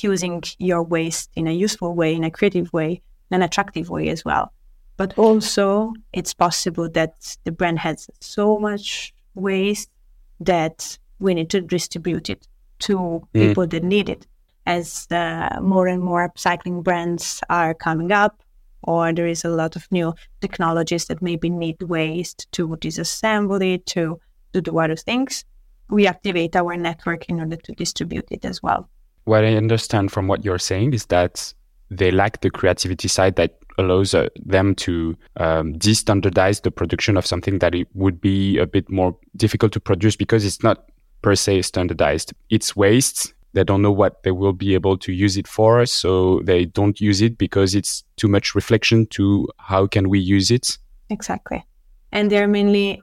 using 0.00 0.42
your 0.58 0.82
waste 0.82 1.30
in 1.34 1.46
a 1.48 1.52
useful 1.52 1.94
way, 1.94 2.14
in 2.14 2.24
a 2.24 2.30
creative 2.30 2.72
way, 2.72 3.00
an 3.30 3.42
attractive 3.42 3.90
way 3.90 4.08
as 4.08 4.24
well. 4.24 4.52
But 4.96 5.18
also, 5.18 5.92
it's 6.12 6.34
possible 6.34 6.88
that 6.90 7.36
the 7.42 7.50
brand 7.50 7.80
has 7.80 8.08
so 8.20 8.58
much 8.58 9.12
waste 9.34 9.90
that 10.38 10.96
we 11.24 11.34
need 11.34 11.50
to 11.50 11.60
distribute 11.60 12.30
it 12.30 12.46
to 12.80 12.96
mm. 12.96 13.22
people 13.32 13.66
that 13.66 13.82
need 13.82 14.08
it. 14.08 14.26
As 14.66 15.06
uh, 15.10 15.58
more 15.60 15.88
and 15.88 16.02
more 16.02 16.28
upcycling 16.28 16.82
brands 16.82 17.42
are 17.50 17.74
coming 17.74 18.12
up, 18.12 18.42
or 18.82 19.12
there 19.12 19.26
is 19.26 19.44
a 19.44 19.48
lot 19.48 19.76
of 19.76 19.90
new 19.90 20.14
technologies 20.40 21.06
that 21.06 21.20
maybe 21.22 21.50
need 21.50 21.82
waste 21.82 22.46
to 22.52 22.68
disassemble 22.68 23.74
it, 23.74 23.84
to, 23.86 24.20
to 24.52 24.60
do 24.60 24.78
other 24.78 24.96
things, 24.96 25.44
we 25.90 26.06
activate 26.06 26.56
our 26.56 26.76
network 26.76 27.26
in 27.28 27.40
order 27.40 27.56
to 27.56 27.72
distribute 27.72 28.26
it 28.30 28.44
as 28.44 28.62
well. 28.62 28.88
What 29.24 29.44
I 29.44 29.54
understand 29.54 30.12
from 30.12 30.28
what 30.28 30.44
you're 30.44 30.58
saying 30.58 30.94
is 30.94 31.06
that 31.06 31.52
they 31.90 32.10
lack 32.10 32.40
the 32.40 32.50
creativity 32.50 33.08
side 33.08 33.36
that 33.36 33.58
allows 33.78 34.14
uh, 34.14 34.28
them 34.44 34.74
to 34.74 35.16
um, 35.36 35.72
de-standardize 35.78 36.60
the 36.60 36.70
production 36.70 37.16
of 37.16 37.26
something 37.26 37.58
that 37.58 37.74
it 37.74 37.88
would 37.94 38.20
be 38.20 38.58
a 38.58 38.66
bit 38.66 38.90
more 38.90 39.16
difficult 39.36 39.72
to 39.72 39.80
produce 39.80 40.16
because 40.16 40.44
it's 40.44 40.62
not 40.62 40.90
per 41.24 41.34
se 41.34 41.62
standardized. 41.62 42.34
It's 42.50 42.76
waste. 42.76 43.32
They 43.54 43.64
don't 43.64 43.80
know 43.80 43.96
what 44.02 44.22
they 44.24 44.30
will 44.30 44.52
be 44.52 44.74
able 44.74 44.98
to 44.98 45.10
use 45.10 45.38
it 45.38 45.48
for, 45.48 45.86
so 45.86 46.40
they 46.44 46.66
don't 46.66 47.00
use 47.00 47.22
it 47.22 47.38
because 47.38 47.74
it's 47.74 48.04
too 48.16 48.28
much 48.28 48.54
reflection 48.54 49.06
to 49.16 49.48
how 49.58 49.86
can 49.86 50.10
we 50.10 50.18
use 50.18 50.50
it. 50.50 50.76
Exactly, 51.08 51.64
and 52.12 52.30
they're 52.30 52.48
mainly 52.48 53.02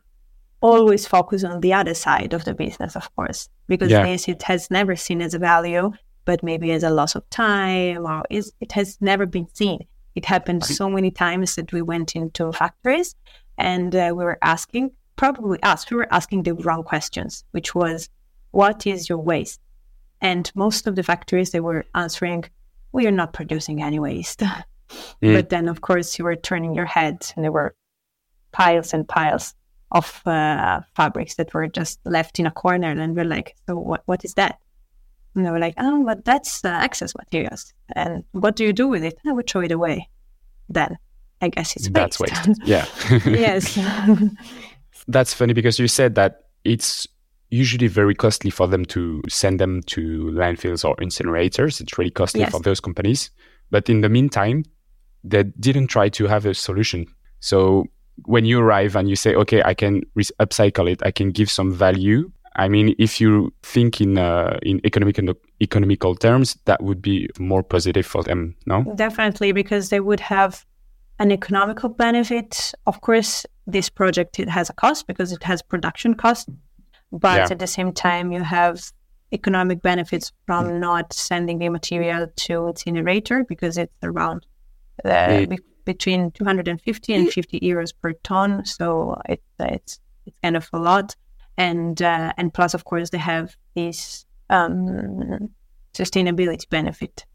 always 0.61 1.07
focused 1.07 1.45
on 1.45 1.61
the 1.61 1.73
other 1.73 1.95
side 1.95 2.33
of 2.33 2.45
the 2.45 2.53
business, 2.53 2.95
of 2.95 3.13
course, 3.15 3.49
because 3.67 3.89
yeah. 3.89 4.03
this 4.03 4.27
it 4.27 4.43
has 4.43 4.69
never 4.69 4.95
seen 4.95 5.19
as 5.21 5.33
a 5.33 5.39
value, 5.39 5.91
but 6.25 6.43
maybe 6.43 6.71
as 6.71 6.83
a 6.83 6.91
loss 6.91 7.15
of 7.15 7.27
time, 7.31 8.05
or 8.05 8.23
is 8.29 8.53
it 8.59 8.71
has 8.73 8.99
never 9.01 9.25
been 9.25 9.47
seen. 9.55 9.79
It 10.13 10.25
happened 10.25 10.63
so 10.65 10.89
many 10.89 11.09
times 11.09 11.55
that 11.55 11.73
we 11.73 11.81
went 11.81 12.15
into 12.15 12.51
factories 12.51 13.15
and 13.57 13.95
uh, 13.95 14.13
we 14.15 14.23
were 14.23 14.37
asking 14.41 14.91
probably 15.15 15.61
us, 15.63 15.89
we 15.89 15.97
were 15.97 16.07
asking 16.11 16.43
the 16.43 16.53
wrong 16.53 16.83
questions, 16.83 17.43
which 17.51 17.75
was, 17.75 18.09
what 18.51 18.85
is 18.85 19.09
your 19.09 19.17
waste? 19.17 19.59
And 20.21 20.51
most 20.55 20.87
of 20.87 20.95
the 20.95 21.03
factories, 21.03 21.51
they 21.51 21.59
were 21.59 21.85
answering, 21.95 22.45
we 22.91 23.07
are 23.07 23.11
not 23.11 23.33
producing 23.33 23.81
any 23.81 23.99
waste. 23.99 24.39
mm. 24.39 24.63
But 25.21 25.49
then, 25.49 25.67
of 25.67 25.81
course, 25.81 26.17
you 26.19 26.25
were 26.25 26.35
turning 26.35 26.75
your 26.75 26.85
head 26.85 27.25
and 27.35 27.43
there 27.43 27.51
were 27.51 27.75
piles 28.51 28.93
and 28.93 29.07
piles 29.07 29.55
of 29.91 30.21
uh, 30.25 30.81
fabrics 30.95 31.35
that 31.35 31.53
were 31.53 31.67
just 31.67 31.99
left 32.05 32.39
in 32.39 32.45
a 32.45 32.51
corner. 32.51 32.89
And 32.89 33.15
we're 33.15 33.25
like, 33.25 33.55
so 33.67 33.77
what, 33.77 34.03
what 34.05 34.23
is 34.23 34.35
that? 34.35 34.59
And 35.35 35.45
they 35.45 35.51
were 35.51 35.59
like, 35.59 35.75
oh, 35.77 36.03
but 36.05 36.25
that's 36.25 36.63
uh, 36.63 36.79
excess 36.81 37.15
materials. 37.15 37.73
And 37.95 38.23
what 38.31 38.55
do 38.55 38.65
you 38.65 38.73
do 38.73 38.87
with 38.87 39.03
it? 39.03 39.17
I 39.25 39.31
would 39.31 39.49
throw 39.49 39.61
it 39.61 39.71
away. 39.71 40.09
Then 40.69 40.97
I 41.41 41.49
guess 41.49 41.75
it's 41.75 41.89
waste. 41.89 41.93
That's 41.93 42.19
waste. 42.19 42.59
Yeah. 42.63 42.85
yes. 43.25 43.77
That's 45.07 45.33
funny 45.33 45.53
because 45.53 45.79
you 45.79 45.87
said 45.87 46.15
that 46.15 46.45
it's 46.63 47.07
usually 47.49 47.87
very 47.87 48.15
costly 48.15 48.49
for 48.49 48.67
them 48.67 48.85
to 48.85 49.21
send 49.27 49.59
them 49.59 49.81
to 49.83 50.31
landfills 50.31 50.87
or 50.87 50.95
incinerators. 50.97 51.81
It's 51.81 51.97
really 51.97 52.11
costly 52.11 52.41
yes. 52.41 52.51
for 52.51 52.61
those 52.61 52.79
companies. 52.79 53.29
But 53.69 53.89
in 53.89 54.01
the 54.01 54.09
meantime, 54.09 54.63
they 55.23 55.43
didn't 55.43 55.87
try 55.87 56.09
to 56.09 56.27
have 56.27 56.45
a 56.45 56.53
solution. 56.53 57.05
So 57.39 57.85
when 58.25 58.45
you 58.45 58.59
arrive 58.59 58.95
and 58.95 59.09
you 59.09 59.15
say, 59.15 59.35
okay, 59.35 59.61
I 59.63 59.73
can 59.73 60.03
re- 60.15 60.23
upcycle 60.39 60.89
it, 60.89 61.01
I 61.05 61.11
can 61.11 61.31
give 61.31 61.49
some 61.49 61.71
value. 61.71 62.31
I 62.55 62.67
mean, 62.67 62.95
if 62.99 63.21
you 63.21 63.53
think 63.63 64.01
in 64.01 64.17
uh, 64.17 64.59
in 64.61 64.81
economic 64.83 65.17
and 65.17 65.33
economical 65.61 66.15
terms, 66.15 66.57
that 66.65 66.83
would 66.83 67.01
be 67.01 67.29
more 67.39 67.63
positive 67.63 68.05
for 68.05 68.23
them, 68.23 68.55
no? 68.65 68.83
Definitely, 68.95 69.53
because 69.53 69.89
they 69.89 70.01
would 70.01 70.19
have 70.19 70.65
an 71.19 71.31
economical 71.31 71.87
benefit. 71.87 72.73
Of 72.87 72.99
course, 73.01 73.45
this 73.67 73.89
project 73.89 74.39
it 74.39 74.49
has 74.49 74.69
a 74.69 74.73
cost 74.73 75.07
because 75.07 75.31
it 75.31 75.43
has 75.43 75.61
production 75.61 76.15
cost, 76.15 76.49
but 77.11 77.37
yeah. 77.37 77.47
at 77.51 77.59
the 77.59 77.67
same 77.67 77.91
time 77.93 78.31
you 78.31 78.43
have 78.43 78.81
economic 79.31 79.81
benefits 79.81 80.31
from 80.45 80.65
mm. 80.67 80.79
not 80.79 81.13
sending 81.13 81.59
the 81.59 81.69
material 81.69 82.27
to 82.35 82.67
incinerator 82.67 83.43
because 83.47 83.77
it's 83.77 83.93
around 84.03 84.45
uh, 85.05 85.45
be- 85.45 85.59
between 85.85 86.31
250 86.31 87.13
and 87.13 87.31
50 87.31 87.59
euros 87.59 87.93
per 88.01 88.13
ton. 88.23 88.65
So 88.65 89.19
it, 89.27 89.41
it's 89.59 89.99
it's 90.25 90.37
kind 90.43 90.55
of 90.55 90.69
a 90.73 90.79
lot, 90.79 91.15
and 91.57 92.01
uh, 92.01 92.33
and 92.37 92.53
plus 92.53 92.73
of 92.73 92.85
course 92.85 93.09
they 93.09 93.17
have 93.17 93.55
this 93.75 94.25
um, 94.49 95.49
sustainability 95.93 96.69
benefit. 96.69 97.25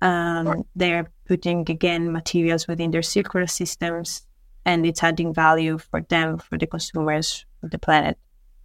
Um, 0.00 0.64
they're 0.74 1.10
putting 1.26 1.70
again 1.70 2.12
materials 2.12 2.66
within 2.68 2.90
their 2.90 3.02
circular 3.02 3.46
systems 3.46 4.26
and 4.64 4.86
it's 4.86 5.02
adding 5.02 5.34
value 5.34 5.78
for 5.78 6.00
them, 6.02 6.38
for 6.38 6.58
the 6.58 6.66
consumers, 6.66 7.44
for 7.60 7.68
the 7.68 7.78
planet, 7.78 8.18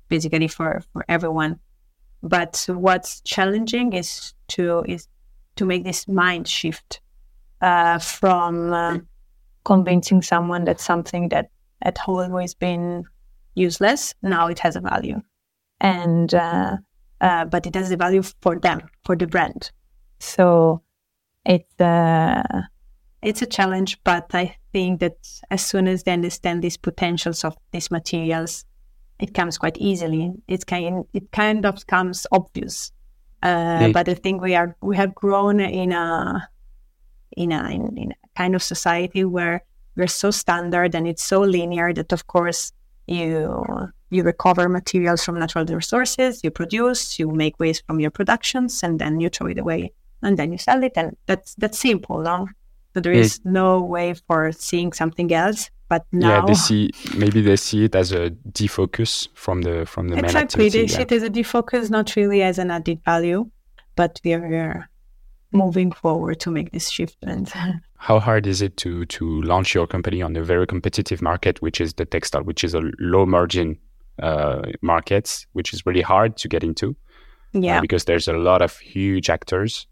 basically 0.07 0.47
for, 0.47 0.81
for 0.93 1.03
everyone. 1.07 1.59
But 2.21 2.65
what's 2.67 3.21
challenging 3.21 3.93
is 3.93 4.33
to 4.49 4.83
is 4.87 5.07
to 5.55 5.65
make 5.65 5.83
this 5.83 6.07
mind 6.07 6.47
shift 6.47 7.01
uh, 7.61 7.99
from 7.99 8.73
uh, 8.73 8.97
convincing 9.63 10.21
someone 10.21 10.65
that 10.65 10.81
something 10.81 11.29
that 11.29 11.49
had 11.81 11.97
always 12.07 12.53
been 12.53 13.05
useless 13.55 14.13
now 14.21 14.47
it 14.47 14.59
has 14.59 14.75
a 14.75 14.81
value, 14.81 15.21
and 15.79 16.33
uh, 16.33 16.77
uh 17.21 17.45
but 17.45 17.65
it 17.65 17.75
has 17.75 17.91
a 17.91 17.97
value 17.97 18.23
for 18.41 18.59
them, 18.59 18.81
for 19.05 19.15
the 19.15 19.27
brand. 19.27 19.71
So 20.19 20.81
it's 21.45 21.79
uh, 21.79 22.43
it's 23.21 23.41
a 23.41 23.45
challenge, 23.45 24.01
but 24.03 24.27
I 24.33 24.55
think 24.71 24.99
that 24.99 25.17
as 25.49 25.65
soon 25.65 25.87
as 25.87 26.03
they 26.03 26.11
understand 26.11 26.63
these 26.63 26.77
potentials 26.77 27.43
of 27.43 27.57
these 27.71 27.91
materials, 27.91 28.65
it 29.19 29.33
comes 29.33 29.57
quite 29.57 29.77
easily. 29.77 30.31
It's 30.47 30.63
kind 30.63 31.05
it 31.13 31.31
kind 31.31 31.65
of 31.65 31.85
comes 31.87 32.25
obvious. 32.31 32.91
Uh, 33.41 33.91
But 33.91 34.09
I 34.09 34.15
think 34.15 34.41
we 34.41 34.55
are 34.55 34.75
we 34.81 34.95
have 34.97 35.13
grown 35.15 35.59
in 35.59 35.91
a 35.91 36.49
in 37.37 37.51
a 37.51 37.69
in, 37.69 37.97
in, 37.97 38.11
a 38.11 38.27
kind 38.35 38.55
of 38.55 38.63
society 38.63 39.23
where 39.23 39.63
we're 39.95 40.07
so 40.07 40.31
standard 40.31 40.95
and 40.95 41.07
it's 41.07 41.23
so 41.23 41.41
linear 41.41 41.93
that 41.93 42.11
of 42.11 42.27
course 42.27 42.71
you 43.07 43.91
you 44.09 44.23
recover 44.23 44.67
materials 44.69 45.23
from 45.23 45.37
natural 45.37 45.65
resources, 45.65 46.43
you 46.43 46.51
produce, 46.51 47.19
you 47.19 47.29
make 47.29 47.59
waste 47.59 47.83
from 47.85 47.99
your 47.99 48.11
productions, 48.11 48.83
and 48.83 48.99
then 48.99 49.19
you 49.19 49.29
throw 49.29 49.47
it 49.47 49.59
away, 49.59 49.91
and 50.21 50.37
then 50.37 50.51
you 50.51 50.57
sell 50.57 50.83
it, 50.83 50.93
and 50.95 51.15
that's 51.27 51.55
that's 51.55 51.79
simple, 51.79 52.21
no? 52.21 52.47
So 52.93 53.01
there 53.01 53.13
is 53.13 53.39
no 53.45 53.81
way 53.81 54.15
for 54.27 54.51
seeing 54.51 54.93
something 54.93 55.31
else. 55.31 55.69
But 55.89 56.05
now, 56.11 56.29
yeah, 56.29 56.45
they 56.45 56.53
see 56.53 56.91
maybe 57.17 57.41
they 57.41 57.55
see 57.55 57.85
it 57.85 57.95
as 57.95 58.11
a 58.11 58.29
defocus 58.51 59.27
from 59.33 59.63
the 59.63 59.85
from 59.85 60.09
the 60.09 60.17
exactly. 60.17 60.33
main 60.33 60.43
activity. 60.43 60.69
They 60.69 60.85
yeah. 60.85 60.97
see 60.97 61.01
it 61.01 61.11
as 61.11 61.23
a 61.23 61.29
defocus, 61.29 61.89
not 61.89 62.15
really 62.15 62.43
as 62.43 62.59
an 62.59 62.69
added 62.69 62.99
value. 63.05 63.49
But 63.95 64.19
we 64.23 64.33
are 64.33 64.87
moving 65.51 65.91
forward 65.91 66.39
to 66.41 66.51
make 66.51 66.71
this 66.71 66.89
shift. 66.89 67.17
And 67.23 67.51
how 67.97 68.19
hard 68.19 68.45
is 68.45 68.61
it 68.61 68.77
to 68.77 69.05
to 69.05 69.41
launch 69.41 69.73
your 69.73 69.87
company 69.87 70.21
on 70.21 70.35
a 70.35 70.43
very 70.43 70.67
competitive 70.67 71.21
market, 71.21 71.61
which 71.61 71.81
is 71.81 71.95
the 71.95 72.05
textile, 72.05 72.43
which 72.43 72.63
is 72.63 72.75
a 72.75 72.81
low 72.99 73.25
margin 73.25 73.77
uh, 74.21 74.61
market, 74.81 75.45
which 75.53 75.73
is 75.73 75.85
really 75.87 76.01
hard 76.01 76.37
to 76.37 76.47
get 76.47 76.63
into? 76.63 76.95
Yeah, 77.51 77.79
uh, 77.79 77.81
because 77.81 78.05
there's 78.05 78.27
a 78.27 78.33
lot 78.33 78.61
of 78.61 78.77
huge 78.77 79.27
actors 79.29 79.87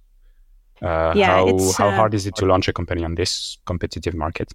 uh, 0.81 1.13
yeah, 1.15 1.27
how 1.27 1.71
how 1.77 1.87
uh, 1.89 1.95
hard 1.95 2.13
is 2.13 2.27
it 2.27 2.35
to 2.35 2.45
launch 2.45 2.67
a 2.67 2.73
company 2.73 3.03
on 3.03 3.15
this 3.15 3.57
competitive 3.65 4.13
market? 4.13 4.53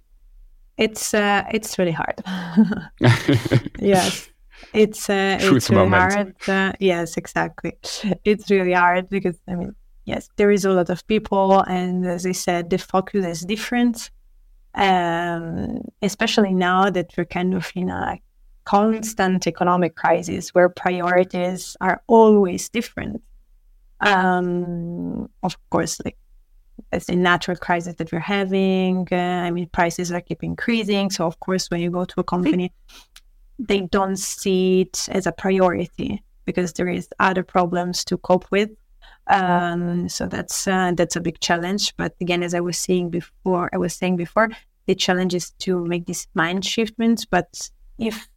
It's 0.77 1.13
uh, 1.13 1.43
it's 1.51 1.77
really 1.77 1.91
hard. 1.91 2.21
yes, 3.79 4.29
it's 4.73 5.09
uh, 5.09 5.37
it's 5.39 5.69
really 5.69 5.89
moment. 5.89 6.35
hard. 6.45 6.49
Uh, 6.49 6.73
yes, 6.79 7.17
exactly. 7.17 7.73
It's 8.23 8.49
really 8.49 8.73
hard 8.73 9.09
because 9.09 9.37
I 9.47 9.55
mean, 9.55 9.75
yes, 10.05 10.29
there 10.37 10.51
is 10.51 10.65
a 10.65 10.71
lot 10.71 10.89
of 10.89 11.05
people, 11.07 11.59
and 11.61 12.05
as 12.05 12.25
I 12.25 12.31
said, 12.31 12.69
the 12.69 12.77
focus 12.77 13.25
is 13.25 13.41
different. 13.41 14.09
Um, 14.75 15.81
especially 16.01 16.51
now 16.51 16.89
that 16.89 17.11
we're 17.15 17.25
kind 17.25 17.53
of 17.53 17.71
in 17.75 17.89
a 17.89 18.17
constant 18.65 19.45
economic 19.45 19.95
crisis 19.95 20.49
where 20.55 20.67
priorities 20.67 21.77
are 21.79 22.01
always 22.07 22.69
different 22.69 23.21
um, 24.03 25.29
of 25.43 25.57
course, 25.69 25.99
like 26.03 26.17
it's 26.91 27.09
a 27.09 27.15
natural 27.15 27.57
crisis 27.57 27.95
that 27.95 28.11
we're 28.11 28.19
having. 28.19 29.07
Uh, 29.11 29.15
I 29.15 29.51
mean, 29.51 29.67
prices 29.67 30.11
are 30.11 30.21
keep 30.21 30.43
increasing. 30.43 31.09
So 31.09 31.25
of 31.25 31.39
course, 31.39 31.69
when 31.69 31.81
you 31.81 31.89
go 31.89 32.05
to 32.05 32.19
a 32.19 32.23
company, 32.23 32.71
they 33.59 33.81
don't 33.81 34.17
see 34.17 34.81
it 34.81 35.07
as 35.09 35.25
a 35.25 35.31
priority 35.31 36.23
because 36.45 36.73
there 36.73 36.89
is 36.89 37.07
other 37.19 37.43
problems 37.43 38.03
to 38.05 38.17
cope 38.17 38.45
with. 38.51 38.69
Um, 39.27 40.09
so 40.09 40.27
that's 40.27 40.67
uh, 40.67 40.91
that's 40.95 41.15
a 41.15 41.21
big 41.21 41.39
challenge. 41.39 41.95
But 41.95 42.13
again, 42.19 42.43
as 42.43 42.53
I 42.53 42.59
was 42.59 42.77
saying 42.77 43.09
before, 43.09 43.69
I 43.73 43.77
was 43.77 43.95
saying 43.95 44.17
before, 44.17 44.49
the 44.85 44.95
challenge 44.95 45.33
is 45.33 45.51
to 45.59 45.85
make 45.85 46.05
this 46.05 46.27
mind 46.33 46.63
shiftment. 46.63 47.25
But 47.29 47.69
if 47.97 48.27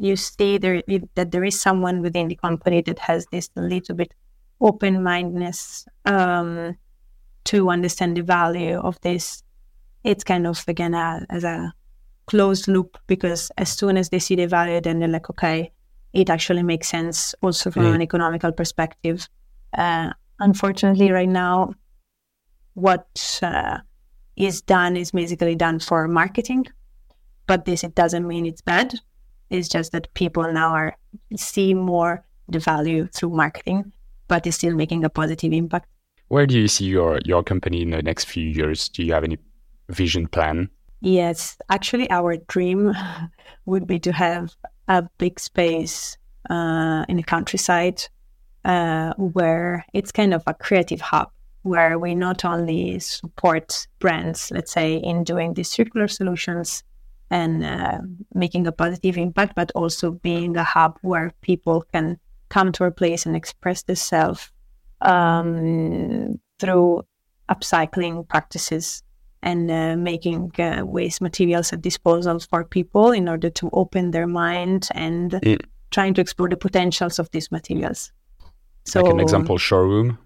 you 0.00 0.16
see 0.16 0.58
there 0.58 0.82
if, 0.88 1.02
that 1.14 1.30
there 1.30 1.44
is 1.44 1.60
someone 1.60 2.02
within 2.02 2.26
the 2.26 2.34
company 2.34 2.82
that 2.82 2.98
has 2.98 3.26
this 3.26 3.50
little 3.54 3.94
bit 3.94 4.12
open 4.60 5.02
mindedness 5.02 5.86
um, 6.04 6.76
to 7.44 7.70
understand 7.70 8.16
the 8.16 8.22
value 8.22 8.76
of 8.78 9.00
this. 9.00 9.42
It's 10.04 10.24
kind 10.24 10.46
of 10.46 10.64
again 10.68 10.94
a, 10.94 11.26
as 11.30 11.44
a 11.44 11.72
closed 12.26 12.68
loop 12.68 12.98
because 13.06 13.50
as 13.56 13.70
soon 13.70 13.96
as 13.96 14.10
they 14.10 14.18
see 14.18 14.36
the 14.36 14.46
value, 14.46 14.80
then 14.80 14.98
they're 14.98 15.08
like, 15.08 15.30
okay, 15.30 15.72
it 16.12 16.30
actually 16.30 16.62
makes 16.62 16.88
sense 16.88 17.34
also 17.42 17.70
from 17.70 17.84
mm. 17.84 17.94
an 17.94 18.02
economical 18.02 18.52
perspective. 18.52 19.28
Uh, 19.76 20.10
unfortunately, 20.38 21.10
right 21.10 21.28
now, 21.28 21.74
what 22.74 23.38
uh, 23.42 23.78
is 24.36 24.62
done 24.62 24.96
is 24.96 25.10
basically 25.10 25.54
done 25.54 25.78
for 25.78 26.08
marketing, 26.08 26.66
but 27.46 27.64
this 27.64 27.84
it 27.84 27.94
doesn't 27.94 28.26
mean 28.26 28.46
it's 28.46 28.62
bad. 28.62 28.94
It's 29.50 29.68
just 29.68 29.92
that 29.92 30.12
people 30.14 30.52
now 30.52 30.70
are 30.70 30.96
see 31.36 31.74
more 31.74 32.24
the 32.48 32.58
value 32.58 33.06
through 33.08 33.30
marketing 33.30 33.92
but 34.28 34.46
is 34.46 34.56
still 34.56 34.74
making 34.74 35.04
a 35.04 35.08
positive 35.10 35.52
impact. 35.52 35.88
Where 36.28 36.46
do 36.46 36.58
you 36.58 36.68
see 36.68 36.86
your, 36.86 37.20
your 37.24 37.42
company 37.42 37.82
in 37.82 37.90
the 37.90 38.02
next 38.02 38.24
few 38.24 38.48
years? 38.48 38.88
Do 38.88 39.04
you 39.04 39.12
have 39.12 39.24
any 39.24 39.38
vision 39.88 40.26
plan? 40.26 40.68
Yes, 41.00 41.56
actually, 41.68 42.10
our 42.10 42.36
dream 42.48 42.94
would 43.66 43.86
be 43.86 43.98
to 44.00 44.12
have 44.12 44.54
a 44.88 45.08
big 45.18 45.38
space 45.38 46.16
uh, 46.50 47.04
in 47.08 47.16
the 47.16 47.22
countryside 47.22 48.02
uh, 48.64 49.12
where 49.14 49.84
it's 49.92 50.10
kind 50.10 50.34
of 50.34 50.42
a 50.46 50.54
creative 50.54 51.00
hub 51.00 51.30
where 51.62 51.98
we 51.98 52.14
not 52.14 52.44
only 52.44 52.98
support 53.00 53.88
brands, 53.98 54.50
let's 54.52 54.72
say, 54.72 54.94
in 54.94 55.24
doing 55.24 55.54
these 55.54 55.70
circular 55.70 56.06
solutions 56.06 56.84
and 57.30 57.64
uh, 57.64 57.98
making 58.34 58.66
a 58.66 58.72
positive 58.72 59.18
impact, 59.18 59.54
but 59.56 59.72
also 59.74 60.12
being 60.12 60.56
a 60.56 60.62
hub 60.62 60.96
where 61.02 61.32
people 61.40 61.84
can 61.92 62.18
come 62.48 62.72
to 62.72 62.84
our 62.84 62.90
place 62.90 63.26
and 63.26 63.36
express 63.36 63.82
the 63.82 63.96
self 63.96 64.52
um, 65.00 66.38
through 66.58 67.02
upcycling 67.48 68.26
practices 68.28 69.02
and 69.42 69.70
uh, 69.70 69.96
making 69.96 70.50
uh, 70.58 70.84
waste 70.84 71.20
materials 71.20 71.72
at 71.72 71.82
disposal 71.82 72.40
for 72.40 72.64
people 72.64 73.12
in 73.12 73.28
order 73.28 73.50
to 73.50 73.70
open 73.72 74.10
their 74.10 74.26
mind 74.26 74.88
and 74.94 75.32
mm. 75.32 75.58
trying 75.90 76.14
to 76.14 76.20
explore 76.20 76.48
the 76.48 76.56
potentials 76.56 77.18
of 77.18 77.30
these 77.30 77.52
materials. 77.52 78.12
So, 78.84 79.02
like 79.02 79.12
an 79.12 79.20
example 79.20 79.58
showroom. 79.58 80.18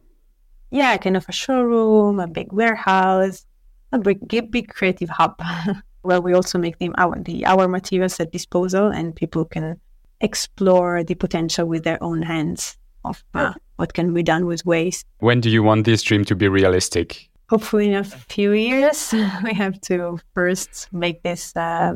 Yeah, 0.70 0.96
kind 0.98 1.16
of 1.16 1.28
a 1.28 1.32
showroom, 1.32 2.20
a 2.20 2.28
big 2.28 2.52
warehouse, 2.52 3.44
a 3.92 3.98
big, 3.98 4.50
big 4.50 4.68
creative 4.68 5.08
hub 5.08 5.40
where 6.02 6.20
we 6.20 6.32
also 6.32 6.58
make 6.58 6.78
them 6.78 6.94
our 6.96 7.18
the 7.22 7.44
our 7.44 7.68
materials 7.68 8.18
at 8.20 8.32
disposal 8.32 8.88
and 8.88 9.14
people 9.14 9.44
can 9.44 9.78
explore 10.20 11.02
the 11.02 11.14
potential 11.14 11.66
with 11.66 11.84
their 11.84 12.02
own 12.02 12.22
hands 12.22 12.76
of 13.04 13.22
uh, 13.34 13.54
what 13.76 13.94
can 13.94 14.12
be 14.12 14.22
done 14.22 14.46
with 14.46 14.64
waste. 14.66 15.06
When 15.18 15.40
do 15.40 15.50
you 15.50 15.62
want 15.62 15.86
this 15.86 16.02
dream 16.02 16.24
to 16.26 16.34
be 16.34 16.48
realistic? 16.48 17.28
Hopefully, 17.48 17.88
in 17.88 17.94
a 17.94 18.04
few 18.04 18.52
years, 18.52 19.12
we 19.44 19.54
have 19.54 19.80
to 19.82 20.20
first 20.34 20.88
make 20.92 21.22
this 21.22 21.56
uh, 21.56 21.94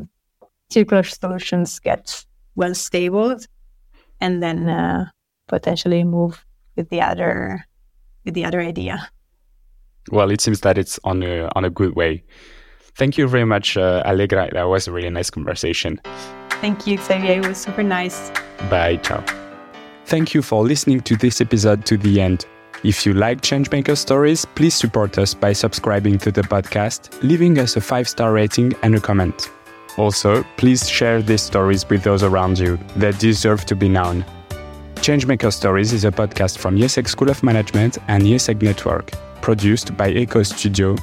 circular 0.69 1.03
solutions 1.03 1.79
get 1.79 2.25
well 2.55 2.73
stable, 2.73 3.37
and 4.19 4.41
then 4.41 4.67
uh, 4.67 5.05
potentially 5.47 6.03
move 6.03 6.43
with 6.75 6.89
the 6.89 7.01
other 7.01 7.65
with 8.25 8.33
the 8.33 8.43
other 8.43 8.59
idea. 8.59 9.09
Well, 10.11 10.29
it 10.29 10.41
seems 10.41 10.61
that 10.61 10.77
it's 10.77 10.99
on 11.03 11.23
a 11.23 11.49
on 11.55 11.63
a 11.63 11.69
good 11.69 11.95
way. 11.95 12.23
Thank 12.97 13.17
you 13.17 13.27
very 13.27 13.45
much, 13.45 13.77
uh, 13.77 14.03
Allegra. 14.05 14.49
That 14.53 14.69
was 14.69 14.87
a 14.87 14.91
really 14.91 15.09
nice 15.09 15.29
conversation. 15.29 15.99
Thank 16.61 16.87
you, 16.87 16.97
Xavier. 16.97 17.41
It 17.41 17.47
was 17.47 17.57
super 17.57 17.83
nice. 17.83 18.31
Bye. 18.69 18.97
Ciao. 18.97 19.23
Thank 20.05 20.33
you 20.33 20.41
for 20.41 20.63
listening 20.63 21.01
to 21.01 21.15
this 21.15 21.41
episode 21.41 21.85
to 21.87 21.97
the 21.97 22.21
end. 22.21 22.45
If 22.83 23.05
you 23.05 23.13
like 23.13 23.41
Changemaker 23.41 23.97
stories, 23.97 24.45
please 24.45 24.75
support 24.75 25.17
us 25.17 25.33
by 25.33 25.53
subscribing 25.53 26.19
to 26.19 26.31
the 26.31 26.41
podcast, 26.41 27.21
leaving 27.23 27.57
us 27.57 27.75
a 27.75 27.81
five 27.81 28.07
star 28.07 28.31
rating 28.31 28.73
and 28.83 28.93
a 28.95 28.99
comment. 28.99 29.49
Also, 29.97 30.43
please 30.57 30.87
share 30.87 31.21
these 31.21 31.41
stories 31.41 31.89
with 31.89 32.03
those 32.03 32.21
around 32.21 32.59
you 32.59 32.77
that 32.97 33.17
deserve 33.17 33.65
to 33.65 33.75
be 33.75 33.89
known. 33.89 34.23
Changemaker 34.95 35.51
Stories 35.53 35.93
is 35.93 36.03
a 36.03 36.11
podcast 36.11 36.57
from 36.57 36.77
IÉSEG 36.77 37.07
School 37.07 37.29
of 37.29 37.41
Management 37.43 37.97
and 38.07 38.23
IÉSEG 38.23 38.61
Network, 38.61 39.11
produced 39.41 39.95
by 39.95 40.11
Echo 40.11 40.43
Studio. 40.43 40.95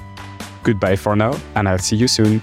Goodbye 0.63 0.97
for 0.97 1.17
now, 1.17 1.35
and 1.55 1.69
I'll 1.69 1.79
see 1.79 1.97
you 1.97 2.09
soon. 2.09 2.43